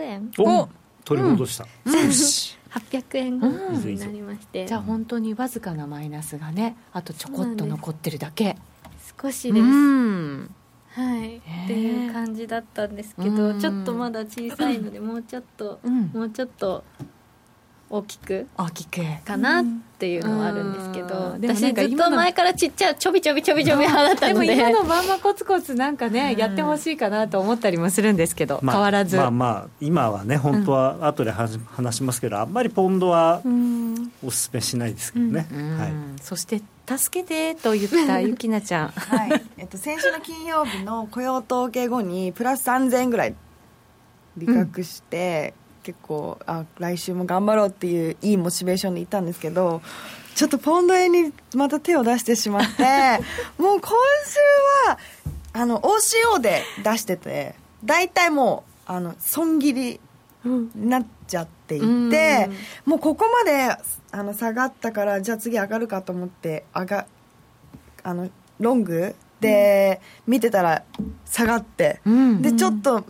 [0.01, 0.67] 円お
[1.05, 8.57] 取り戻した、うん、 800円ぐらいになりまして、じゃあ本当にわずかなマイナスがねあとちょこっと残ってるだけ
[9.19, 10.55] 少しです、うん。
[10.89, 16.83] はい、っていう感じだったんですけど、ちょっとまだ小さいのでもうちょっと、うん、もうちょっと
[17.89, 19.01] 大きく大きく。
[19.25, 19.65] かなっ
[19.97, 29.17] ていうのはあるんですけど、うん、私ずっと前からちっちゃいちょびちょびちょびちょび派だったのででも今のまんまコツコツなんかね、うん、やってほしいかなと思ったりもするんですけど、まあ、変わらず。
[29.17, 31.59] まあまあ今はね本当は後で話
[31.95, 33.41] しますけど、あんまりポンドは
[34.25, 35.47] おすすめしないですけどね、
[35.79, 39.41] はい、そして助けてと言ったゆきなちゃん、 はい。
[39.57, 43.35] えっと、先週の金曜日の雇用統計後にプラス3000円ぐらい
[44.37, 49.81] 利確して、うん、結構あ来週も頑張ろうっていういいモチベーションでいったんですけど
[50.35, 52.83] ちょっとポンド円にまた手を出してしまって
[53.57, 53.91] もう今
[54.25, 54.99] 週は
[55.53, 60.01] あの OCO で出してて大体もうあの損切り
[60.43, 62.11] になっちゃっていて、うん、
[62.85, 63.73] もうここまで
[64.11, 67.05] あの下がったからじゃあ次上がるかと思って上が
[68.03, 68.29] あの
[68.59, 70.83] ロングで見てたら
[71.23, 73.05] 下がって、うん、でちょっと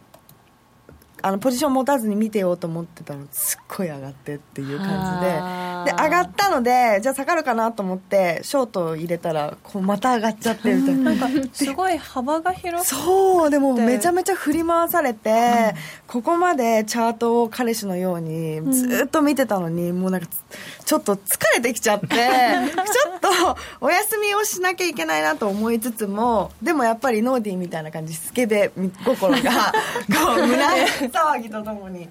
[1.21, 5.67] あのポジション持たずに見てようと思ってたらすっごい上がってっていう感じで。
[5.87, 11.13] で上がったのでじゃあ下がるかなと思ってショート入れたらこうまた上がっちゃってみたいな。
[11.13, 12.95] なんかすごい幅が広くて。
[12.95, 15.33] そうでもめちゃめちゃ振り回されて、う
[15.73, 15.75] ん、
[16.07, 20.27] ここまでチャートを彼氏のようにずっと見てたのに、うん、もうなんか
[20.85, 22.23] ちょっと疲れてきちゃって ちょ
[23.15, 28.71] っとお休みをしなきゃいけないなと思いつつもでもやっぱりノーディーみたいな感じスケベ
[29.05, 29.73] 心が
[30.07, 30.65] こう胸
[31.17, 32.07] 騒ぎとともに。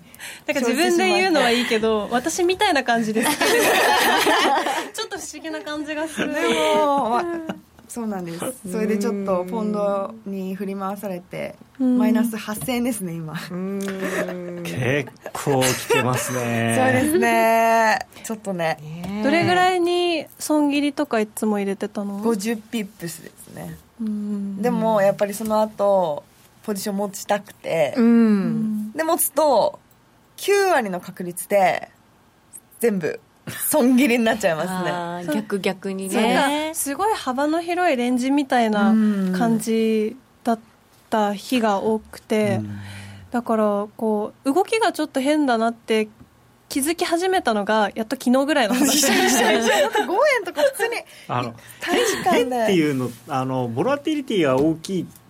[0.47, 3.31] なんか自分で言うのはいいけど私みたいな感じです。
[4.93, 6.35] ちょっと不思議な感じがする。
[6.35, 7.23] でも
[7.89, 8.71] そうなんです。
[8.71, 13.35] それでちょっとポンドに振り回されてマイナス8000円ですね今。
[13.35, 16.77] 結構きてますね。
[16.77, 17.99] そうですね。
[18.25, 18.79] ちょっとね。
[19.23, 23.77] どれぐらいに損切りとかいつも入れてたの？50ピップスですね。
[24.61, 26.25] でもやっぱりその後
[26.67, 29.79] ポジション持ちたくて、うん、で持つと
[30.39, 31.89] 9割の確率で
[32.81, 33.21] 全部
[33.69, 35.33] 損切りになっちゃいますね。
[35.33, 36.73] 逆逆にね。
[36.75, 38.93] すごい幅の広いレンジみたいな
[39.39, 40.59] 感じだっ
[41.09, 42.61] た日が多くて、
[43.31, 46.09] だからこう動きがちょっと変だなって
[46.69, 49.07] 気づき始めたのがやっと昨日ぐらいの話。
[49.07, 49.53] でした5
[50.41, 50.97] 円とか普通に
[51.29, 52.65] あの短時間で。
[52.65, 55.26] っていうのあのボラティリティが大きいって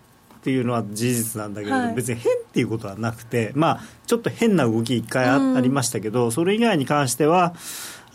[0.50, 7.54] いうのは事実なんだけど、はい、別に変っていうことはなくて、まあ、ちょっと変な動き一回あ,、りましたけど、それ以外に関しては、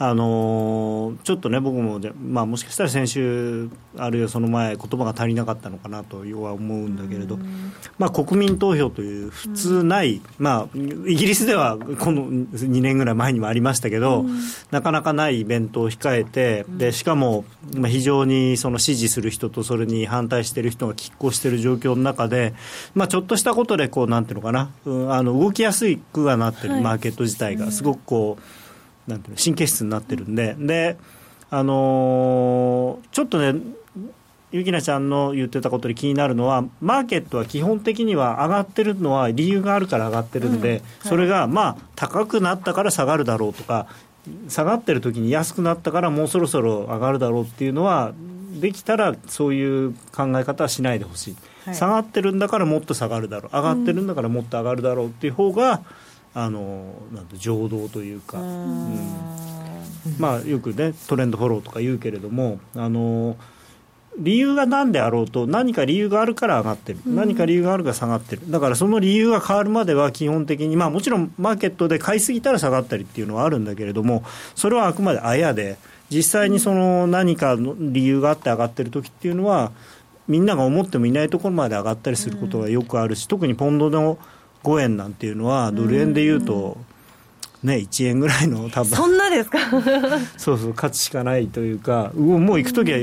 [0.04, 7.38] あのちょっとね、僕もまあ、もしかしたら先週、あるいはその前、言葉が足りなかったのかなとは思うんだけれど、
[8.00, 14.26] まあ、国民投票という普通ない、まあ、イギリスではこの2年ぐらい前にもありましたけど、
[14.72, 17.46] なかなかないイベントを控えて、でしかも、
[17.76, 22.56] まあ、非常にその支持する人とそれに反対している人が拮抗している状況の中で、
[22.96, 28.61] まあ、ちょっとしたことでこう、なんていうのかな、うん、あの動きやすいくはなってる、マーケット自体が、すごくこう。
[29.08, 30.98] なんていうの神経質になってるんで、で
[31.50, 33.60] あのー、ちょっとね
[34.52, 40.74] ゆきなちゃんの言ってたことで気になるのはマーケットは基本的には上がってるのは理由があるから上がってるんで、うん。
[40.76, 43.88] はい、それがまあ高くなったから下がるだろうとか
[44.50, 48.14] 下がってる時に安くなったからもうそろそろ上がるだろうっていうのは
[48.60, 51.36] できたらそういう考え方はしないでほしい。
[51.74, 53.56] 下がってるんだからもっと下がるだろう。
[53.56, 55.82] 上がってるんだからもっと上がるだろうっていう方が、
[56.34, 59.18] あのなんて情動というか、うん、
[60.18, 63.36] まあ、よくねトレンドフォローとか言うけれどもあの
[64.18, 68.42] 理由が何であろうと何か理由があるから上がってる、何か理由があるから下がってる。
[68.52, 74.24] だからその理由が変わるまでは基本的に、まあ、もちろんマーケットで買いすぎたら下がったりっていうのはあるんだけれども
[74.54, 75.78] それはあくまであやで
[76.10, 79.72] 実際にその何かの理由があって上がってる時っていうのは
[80.28, 84.18] みんなが思ってもいないところまで上がったりすることがよくあるし、特にポンドの
[84.64, 86.78] 5円なんていうのはドル円でいうと、
[87.64, 88.90] ね、1円ぐらいの多分。
[88.96, 89.60] そんなですか？
[90.38, 93.00] そうそう価値しかないというかもう行く時は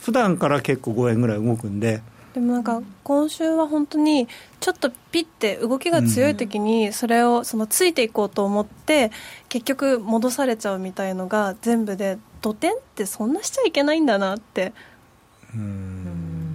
[0.00, 2.02] 普段から結構5円ぐらい動くんで。
[2.34, 4.28] でもなんか今週は本当に
[4.60, 9.10] ちょっとピッて動きが強い時にそれをそのついていこうと思って
[9.48, 14.72] 結局戻されちゃうみたいのが全部で土点ってそんなしちゃいけないんだなって。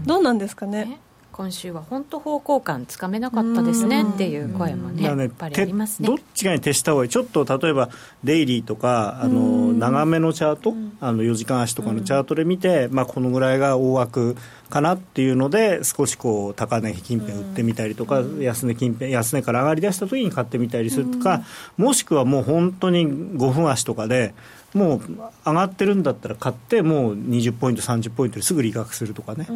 [0.05, 0.99] どうなんですかね？
[1.34, 6.07] 今週は本当方向感つかめなかったですねっていう声もね、やっぱりありますね。
[6.07, 7.09] どっちかに徹した方がいい。
[7.09, 7.89] ちょっと例えば
[8.23, 14.38] デイリーとかあの長めのチャートあの4時間足とかのチャートで見て、まあ、このぐらいが大枠
[14.69, 21.41] かなっていうので少しこう高値近辺売ってみたりとか、安値近辺安値から上がりだした時に買ってみたりするとか、
[21.77, 24.36] もしくはもう本当に5分足とかで
[24.74, 25.01] もう
[25.45, 29.47] 上がってるんだったら買ってもう20ポイント30ポイントですぐ利確するとかね。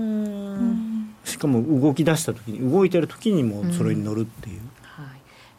[1.26, 4.67] しかも動き出した時に動いてる時にもそれに乗るっていう、はい、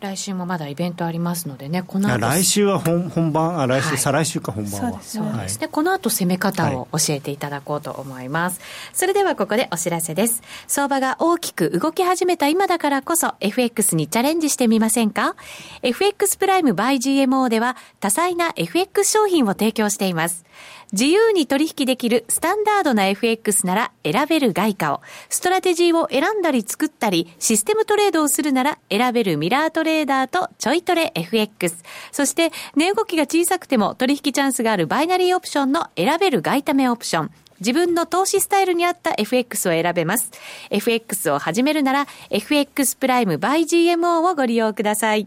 [0.01, 5.01] 来週もまだイベントありますのでねこの後来週は本本番あ来週、はい、再来週か本番は。
[5.03, 8.61] そうですね、はい、この後攻め方を教えていただこうと思います、
[8.93, 10.43] それではここでお知らせです。
[10.69, 15.35] 相場が大きく動き始めた今だからこそ FX にチャレンジしてみませんか
[15.83, 20.45] ？FX プライム by GMO では多彩な FX 商品を提供しています
[20.93, 31.85] 自由に取引できるスタンダードな FX なら選べる外貨を、ストラテジーを選んだり作ったり、システムトレードをするなら選べるミラートレーダーとちょいトレ FX。
[32.11, 37.31] そして、値動きが小さくても取引チャンスがあるバイナリーオプションの選べる外為オプション。
[37.61, 40.31] 自分の投資スタイルに合った FX を選べます。
[40.71, 45.27] FX を始めるなら FX プライム by GMO をご利用ください。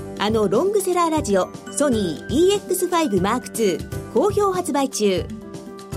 [0.23, 5.25] あのロングセラーラジオソニー EX5M2 好評発売中。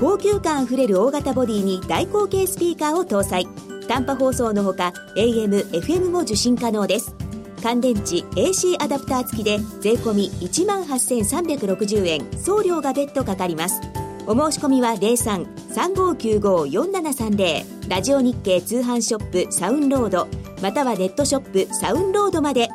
[0.01, 3.47] 高級感あふれる大型ボディに大口径スピーカーを搭載。
[3.87, 7.15] 短波放送のほか AM、FM も受信可能です。
[7.63, 12.27] 乾電池 AC アダプター付きで税込1万8360円。
[12.39, 13.79] 送料が別途かかります。
[14.27, 20.29] お申し込みは03-3595-4730ラジオ日経通販ショップサウンロード。
[20.63, 22.71] またはネットショップサウンロードまで。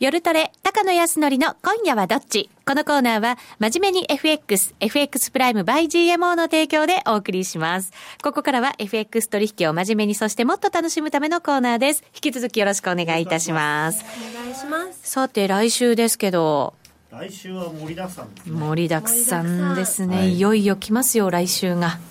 [0.00, 2.48] 夜トレ、高野康則の今夜はどっち？
[2.64, 7.92] このコーナーは、真面目に FX、FX プライム by GMO の提供でお送りします。
[8.22, 12.04] ここからは FX 取引を真面目に、そしてもっと楽しむためのコーナーです。
[12.14, 14.04] 引き続きよろしくお願いいたします。
[14.04, 15.00] お願いします。
[15.02, 16.74] さて、来週ですけど、
[17.10, 18.56] 来週は盛りだくさんですね。
[18.56, 20.28] 盛りだくさんですね。
[20.28, 21.98] い、いよいよ来ますよ、来週が。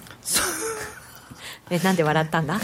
[1.70, 2.60] えなんで笑ったんだ？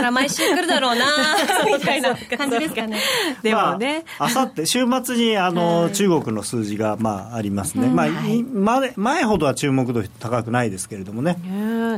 [0.00, 1.06] そら毎週来るだろうな
[1.78, 2.98] みたいな感じですかね。
[3.42, 11.36] でもね、あさって週末にあの、はい、中国の数字がまあありますね、うん、まあ、はい、前前ほどは注目度高くないですけれどもね。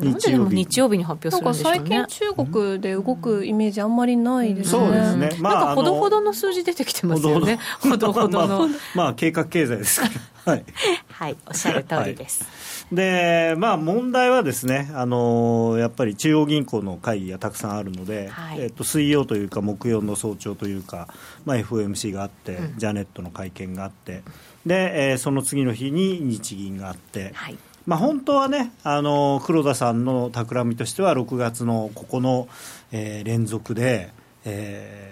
[0.02, 1.78] 日曜日日曜日に発表するんでしょうね。
[1.78, 7.58] 最近中国で動くイメージあんまりないですね、そうですね、まあ、なんかほどほどの数字出てきてますよね。
[7.80, 10.52] ほどほどの、 まあ、まあ計画経済ですから。
[10.52, 10.64] はい、
[11.08, 21.08] はい、おっしゃる通りです、はいでまあ、問題はですねあのやっぱり中央銀行の会議がたくさんあるので、はい、えっと、水曜というか木曜の早朝というか、
[21.46, 24.22] まあ、FOMC があって、うん、ジャネットの会見があって
[24.66, 27.30] で、えー、その次の日に日銀があって。
[27.34, 32.46] はいまあ、本当はねあの黒田さんの企みとしては6月のここの、
[32.92, 34.12] えー、連続で
[34.44, 35.11] え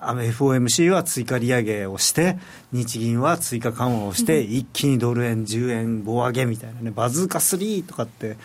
[0.00, 2.38] FOMC は追加利上げをして
[2.72, 8.36] 日銀は追加緩和をして、一気にドル円10円棒上げみたいなねバズーカ3とかって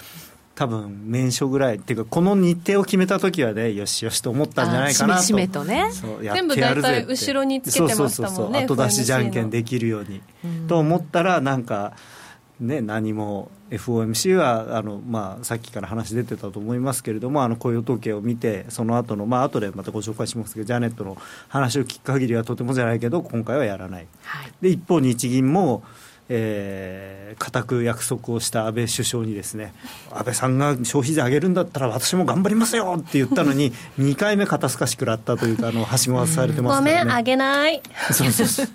[0.56, 5.24] 多分年初ぐらいっていうかこの日程を決めた時はねよしよしと思ったんじゃないかなと。
[5.24, 5.90] しめとね。
[6.22, 10.22] 全部大体後ろにつけてましたもんねそうそうそう後出しじゃんけんできるように、
[10.68, 11.94] と思ったらなんか
[12.60, 21.18] ね何も FOMC はあの、まあ、さっきから話出てたと思いますけれどもあの雇用統計を見てその後のまあ後でまたご紹介しますけどジャネットの
[21.50, 25.84] 話を聞く限りはとてもじゃないけど今回はやらない、はい、で一方日銀も
[26.30, 29.74] えー、固く約束をした安倍首相にですね
[30.10, 37.82] 安倍さんが消費税上げるんだったら私も頑張りますよって言ったのに 2回目肩透かし食らったというかあのはしごはされてますから、ね、ごめん上げない。
[38.12, 38.72] そうそうそうね、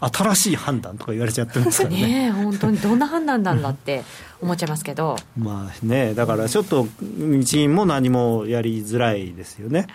[0.00, 2.24] 新しい判断とか言われちゃってますからね。
[2.26, 2.78] ね本当に。
[2.78, 4.02] どんな判断なんだって
[4.40, 5.16] 思っちゃいますけど。
[5.36, 9.88] まあねだからちょっと日銀も何もやりづらいですよね、はい。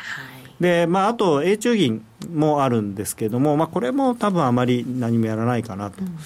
[0.59, 6.01] でまあ、あと、永中銀もあるんですけれども、まあ、これも多分あまり何もやらないかなと。
[6.01, 6.17] うん。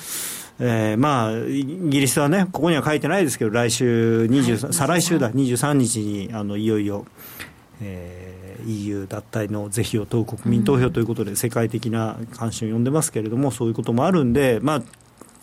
[0.63, 7.05] えー、まあ、イギリスはね、ここには書いてないですけど、来週23、はい、再来週だ、23日にあのいよいよ、
[7.81, 14.82] えー、EU 脱退の是非を問う国民投票ということで、世界的な関心を呼んでますけれども、そういうこともあるんで、まあ、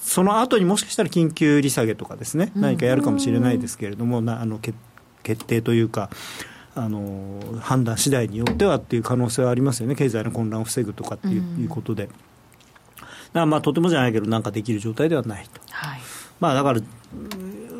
[0.01, 4.77] その後にもしかしたら緊急利下げとかですね、何かやるかもしれないですけれども、なあの決
[5.23, 6.11] 決定というか、
[6.75, 12.09] あの判断次第によってはっていう可能性はありますよね、経済の混乱を防ぐとかっていう,、いうことで。
[13.33, 15.61] だまあとてもじゃないけど、なんかできる状態ではないと。
[15.71, 16.01] はい、
[16.41, 16.81] まあ、だから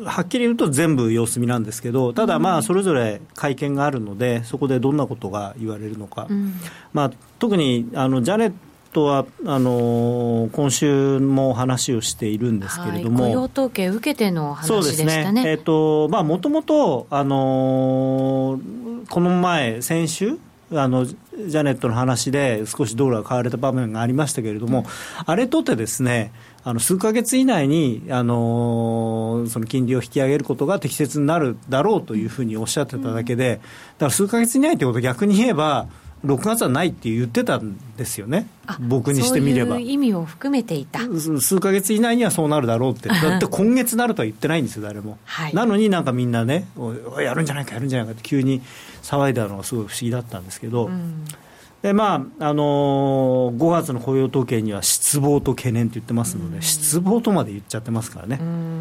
[0.09, 6.53] はっきり言うと全部様子見なんですけど、ただまあそれぞれ会見があるので、そこでどんなことが言われるのか、うん、
[6.93, 8.53] まあ、特にあのジャネッ
[8.93, 15.43] トはあの今週も話をしているんですけれども、はい、雇用統計受けての話でしたね。
[15.47, 18.59] えっ、ー、とまあもともとあの
[19.09, 20.39] この前先週
[20.71, 24.85] あのジャネットの話で少しドルが買われた場面がありましたけれども、うん、
[25.25, 26.31] あれとってですね
[26.63, 35.87] あの数か月以内に、あのその金利を引き上げることが適切になるだろうというふうにおっしゃってただけで、だから数か月以内ということは逆に言えば、
[36.25, 38.49] 6月はないって言ってたんですよね、
[38.81, 39.75] 僕にしてみれば。
[39.75, 40.99] そういう意味を含めていた
[41.39, 45.17] 数か月以内にはそうなるだろうって、だって今月なるとは言ってないんですよ、誰も。
[45.23, 46.67] はい、なのになんかみんなね、
[47.19, 48.61] やるんじゃないか、やるんじゃないかって急に
[49.01, 50.87] 騒いだのがすごい不思議だったんですけど。
[50.87, 51.25] うん
[51.81, 58.37] でまああのー、5月の雇用統計には失望と懸念と言ってますので、失望とまで言っちゃってますからね、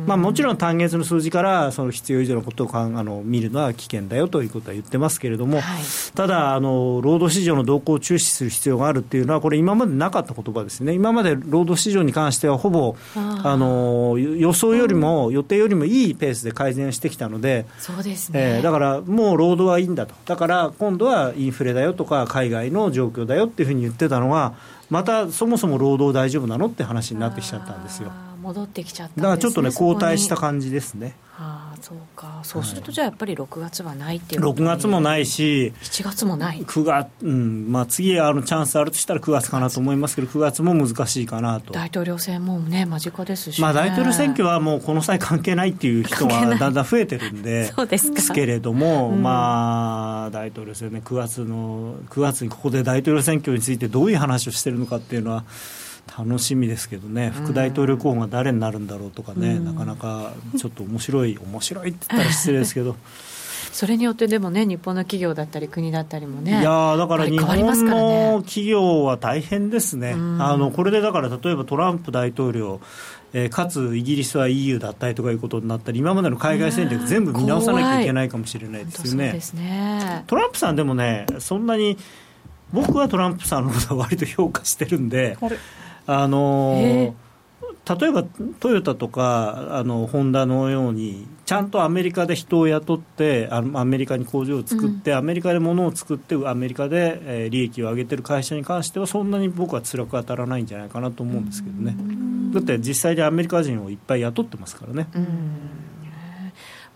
[0.07, 5.83] まあ、もちろん単月の数字からその必要以上のことをかんあの見るのは危険だよということは言ってますけれども、はい、
[6.15, 24.55] ただあの、労働市場の動向を注視する必要があるっていうのは、これ、今までなかった言葉ですね、今まで労働市場に関しては、ほぼあの予想よりも、予定よりもいいペースで改善してきたので、そうですね、えー、だからもう労働はいいんだと、だから今度はインフレだよとか、海外の状況だよっていうふうに言ってたのが、
[24.91, 28.13] またそもそも労働大丈夫なのって話になってきちゃったんですよ。
[28.43, 31.17] 戻ってきちゃった、ね、だからちょっとね、後退した感じですね。
[31.37, 32.41] ああそうか。
[32.43, 36.59] そうするとじゃあやっぱり6月はないっていう6月もないし7月もない。
[36.63, 37.71] 9月、うん。
[37.71, 41.73] まあ、次あのチャンスあるとしたら9月かなと思いますけど9月も難しいかなと。
[41.73, 55.45] 大統領選もね間近ですし、ね、まあ、大統領選挙はもうこの際関係ないっていう人はだんだん増えてるんで そうですですけれども、うん、まあ大統領選ね9月の9月にここで大統領選挙についてどういう話をしてるのかっていうのは
[56.19, 62.97] 楽しみですけどね、副大統領候補が誰になるんだろうとかね、うん、なかなかちょっと面白い、面白いって言ったら失礼ですけど。
[63.71, 72.81] それによってでもね、日本の企業だったり、国だったりもね、いやだから日本の企業は大変ですね、あのこれでだから、例えばトランプ大統領、
[73.35, 79.39] えー、かつイギリスは EU 脱退とかいうことになったり、今までの海外戦略、全部見直さなきゃいけないかもしれないですよね。
[79.55, 80.25] ね。
[80.27, 81.99] トランプさんでもね、そんなに
[82.73, 85.37] 僕はトランプさんのことは割と評価してるんで。
[86.11, 87.15] あの
[87.99, 88.25] 例えば
[88.61, 101.95] トヨタとかあのホンダのようにちゃんとアメリカで人を雇ってアメリカに工場を作って、うん、アメリカで物を作ってアメリカで、えー、利益を上げてる会社に関してはそんなに僕は辛く当たらないんじゃないかなと思うんですけどね、
[102.55, 105.09] だって実際にアメリカ人をいっぱい雇ってますからね。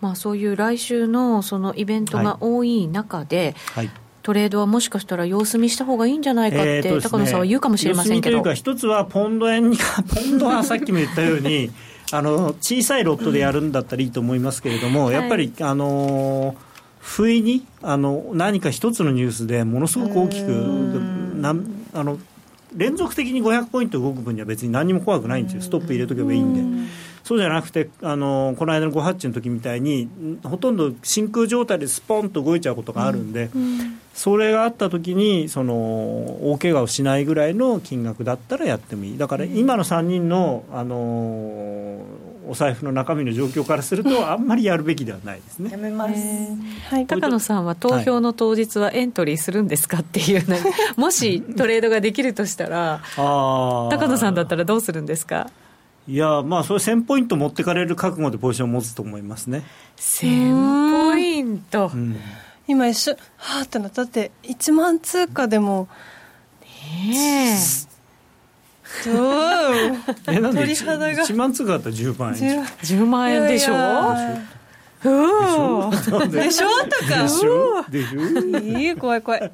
[0.01, 8.37] まあ、そういう来週のそのイベントが多い中で、はい、はいトレードはもしかしたら様子見した方がいいんじゃないかって、えーね、高野さんは言うかもしれませんけど。
[8.37, 9.77] というか、一つはポンド円に、
[10.15, 11.69] ポンドはさっきも言ったように、
[12.11, 16.55] あの小さいロットでやるんだったらいいと思いますけれども、やっぱり、あの
[16.99, 21.53] 不意にあの何か一つのニュースでものすごく大きくな
[21.93, 22.17] あの
[22.73, 26.89] 連続的に500ポイント動く分には別に何も怖くないんですよ、ストップ入れとけばいいんで。
[27.23, 30.09] そうじゃなくてあのこの間の5ハッチの時みたいに
[30.43, 35.73] ほとんど真空状態でスポンと動いちゃうことがあるんで、うんうん、それがあった時にその
[36.51, 39.17] 大怪我をしないぐらいの金額だったらやってもいい。
[39.17, 42.01] だから今の3人の、あの
[42.45, 45.71] お財布の中身の状況からするとあんまりやるべきではないですね。
[45.71, 46.13] やめます、
[46.89, 50.63] はい、高野さんは投票の当日はエントリーするんですかっていうの、はい、
[50.99, 55.49] もしトレードができるとしたら高野さんだったらどうするんですか？
[56.07, 59.63] いやまあそれ1000ポイント持ってかれる覚悟でポジションを持つと思いますね。
[59.97, 62.17] 1000ポイント、うん、
[62.67, 65.87] 今一瞬はあってなったって1万通貨でも。
[66.61, 67.57] ねえ。
[70.27, 71.23] えなんで鳥肌が。
[71.23, 73.73] 1万通貨だったら10万円 10, 万円でしょ？
[73.73, 73.77] でしょ
[75.03, 75.91] でしょ？
[75.91, 77.83] とかでしょ？
[77.89, 78.21] でしょ？
[78.59, 79.51] いい怖い怖い。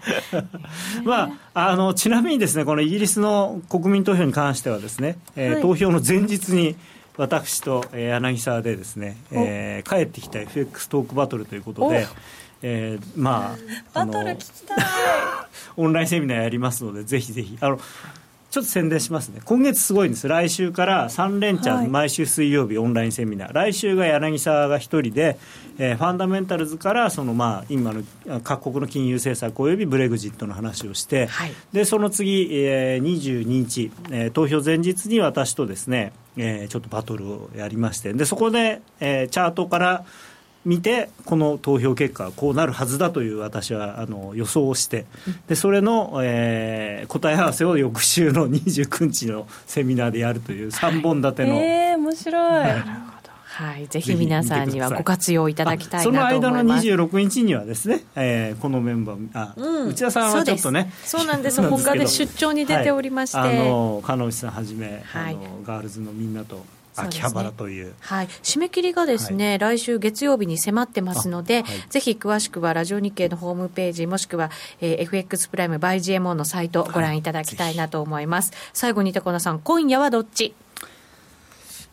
[1.04, 6.76] まああのちなみにですねこのイギリスの国民投票に関してはですね、えー、はい、投票の前日に
[7.18, 12.08] 私と、えー、柳沢でですね、えー、帰ってきた FX トークバトルということで
[12.62, 13.56] えー、ま
[13.94, 14.20] あ、あの
[15.78, 17.80] オンラインセミナーやりますので、ぜひぜひ、あの
[18.50, 25.38] ちょっと宣伝しますね、今月すごいんです、来週から3連チャン、はい、毎週水曜日、オンラインセミナー、来週が柳沢が1人で、
[25.78, 28.02] えー、ファンダメンタルズからその、まあ、今の
[28.44, 40.06] 各国の金融政策およびブレグジットの話をして、はい、でその次、えー、22日、えー、投票前日に私とですね、えー、ちょっとバトルをやりまして、でそこで、えー、チャートから、
[40.66, 45.06] 見てこの投票結果はこうなるはずだという私はあの予想をして
[45.48, 53.20] でそれの、えー、答え合わせを翌週の29日のセミナーでやるという3本立ての、はい、えー、面白い、なるほど
[53.60, 56.36] はい、ぜひ皆さんにはご活用いただきたいなと思います。
[56.36, 61.62] その間の26日にはですね、えー、このメンバーあ、うん、内田さんはちょっとねそうなんです。
[61.62, 66.64] 他で出張に出ておりまして、はい、あの鹿野内さんはじめ、はい、あのガールズのみんなと
[66.96, 80.54] 秋葉原という、ね、はい、締め切りがですね、はい、来週月曜日に迫ってますので、はい、ぜひ詳しくはラジオ日経のホームページもしくは、えー、FX プライム by GMO のサイトご覧いただきたいなと思います、はい、最後に高野さん今夜はどっち？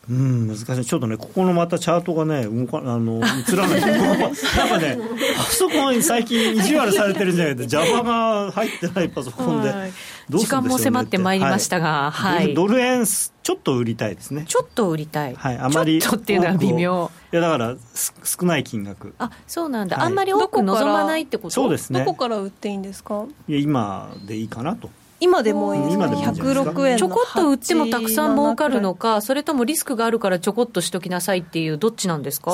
[0.09, 0.85] うん難しい。
[0.85, 3.81] ちょっとねここのまたチャートがね動かあの映らない。
[3.81, 4.29] なん
[4.69, 4.97] かね
[5.35, 7.65] パソコン最近意地悪されてるんじゃないか。
[7.65, 9.91] Java が入ってないパソコンで、はい、
[10.29, 14.45] どう時間も迫ってまいりましたが、はい、ドル円ちょっと売りたいですね。
[14.47, 17.11] ちょっと売りたい、はい、あまりちょっとっていうのは微妙。
[17.33, 17.75] いやだから
[18.23, 19.13] 少ない金額。
[19.19, 21.49] あそうなんだ、はい、あんまり多く望まないってこと？
[21.49, 21.99] そうですね。
[21.99, 23.25] どこから売っていいんですか？
[23.49, 24.89] いや今でいいかなと
[25.19, 32.51] 今でもいいですか？106円ちょこっと売ってもたくさん儲かるのかそれともリスクがあるからちょこっとしときなさいっていうどっちなんですか？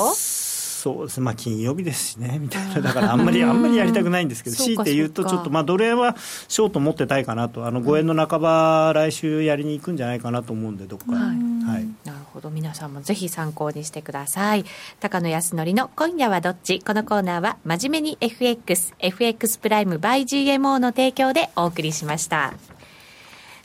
[0.83, 6.17] そうですね、まあ、金曜日ですしね、みたいな、だからあんまり、あんまりやりたくないんですけど、強いて言うと、ちょっと、まあ、ドル円は
[6.49, 14.65] ショート持ってたいかなと、あの5円の半ば、来週やりに行くんじゃないかなと思うんで、どこか、はい、はい、なるほど、皆さんもぜひ参考にしてください。
[14.99, 16.81] 高野康則の今夜はどっち？
[16.81, 22.55] このコーナーは、真面目に FX、FX プライム by GMO の提供でお送りしました。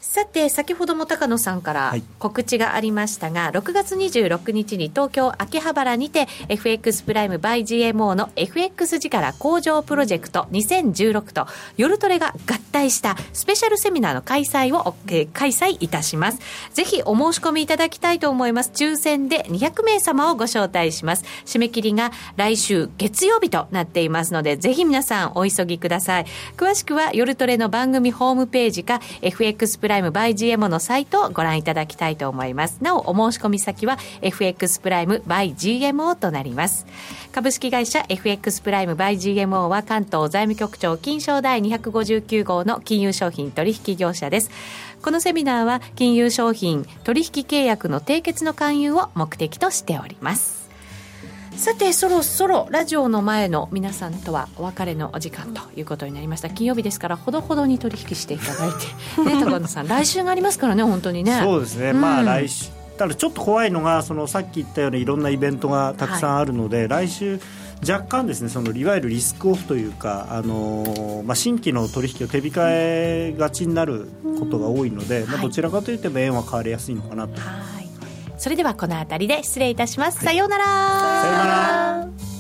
[0.09, 11.47] さて先ほども高野さんから告知がありましたが、はい、6月26日に東京秋葉原にて FX プライム by GMO の FX 力向上プロジェクト2016と
[11.77, 16.39] 夜トレが合体したスペシャルセミナーの開催を、えー、開催いたします。
[16.73, 18.71] ぜひお申し込みいただきたいと思います。
[18.75, 21.25] 抽選で200名様をご招待します。
[21.45, 26.27] 締め切りが来週月曜日となっていますのでぜひ皆さんお急ぎください。
[26.57, 32.79] 詳しくは夜トレの番組ホームページか FX プライムイム by GMO のサイトをご覧いただきたいと思います。
[32.81, 36.87] なお、お申し込み先は FX プライム by GMO となります。
[37.33, 44.51] 株式会社 FX プライム by GMO は関東財務局長金賞第259号の金融商品取引業者です。
[45.03, 50.58] このセミナーは金融商品取引契約の締結の勧誘を目的としております。
[51.59, 56.49] さてそろそろラジオの前の皆さんとはお別れのお時間ということになりました。
[56.49, 58.71] 金曜日ですからほどほどに取引していただい
[59.17, 59.37] て。
[59.37, 61.41] ね高野さん来週がありますからね本当にね。
[61.43, 67.41] そうですね、うん、まあ来週ただちょっと怖いのがそのさっき言ったようにいろんなイベントがたくさんあるので、はい、来週
[67.87, 77.41] 若干ですねそのいわゆるリスクオフというか、あのまあ、新規の取引を手控えがちになることが多いので、まあ、どちらかというと円は買われやすいのかなと。
[77.41, 77.88] はい
[78.39, 80.65] それではこの辺りで失礼いたします、はい、さようなら。
[80.65, 82.38] さようなら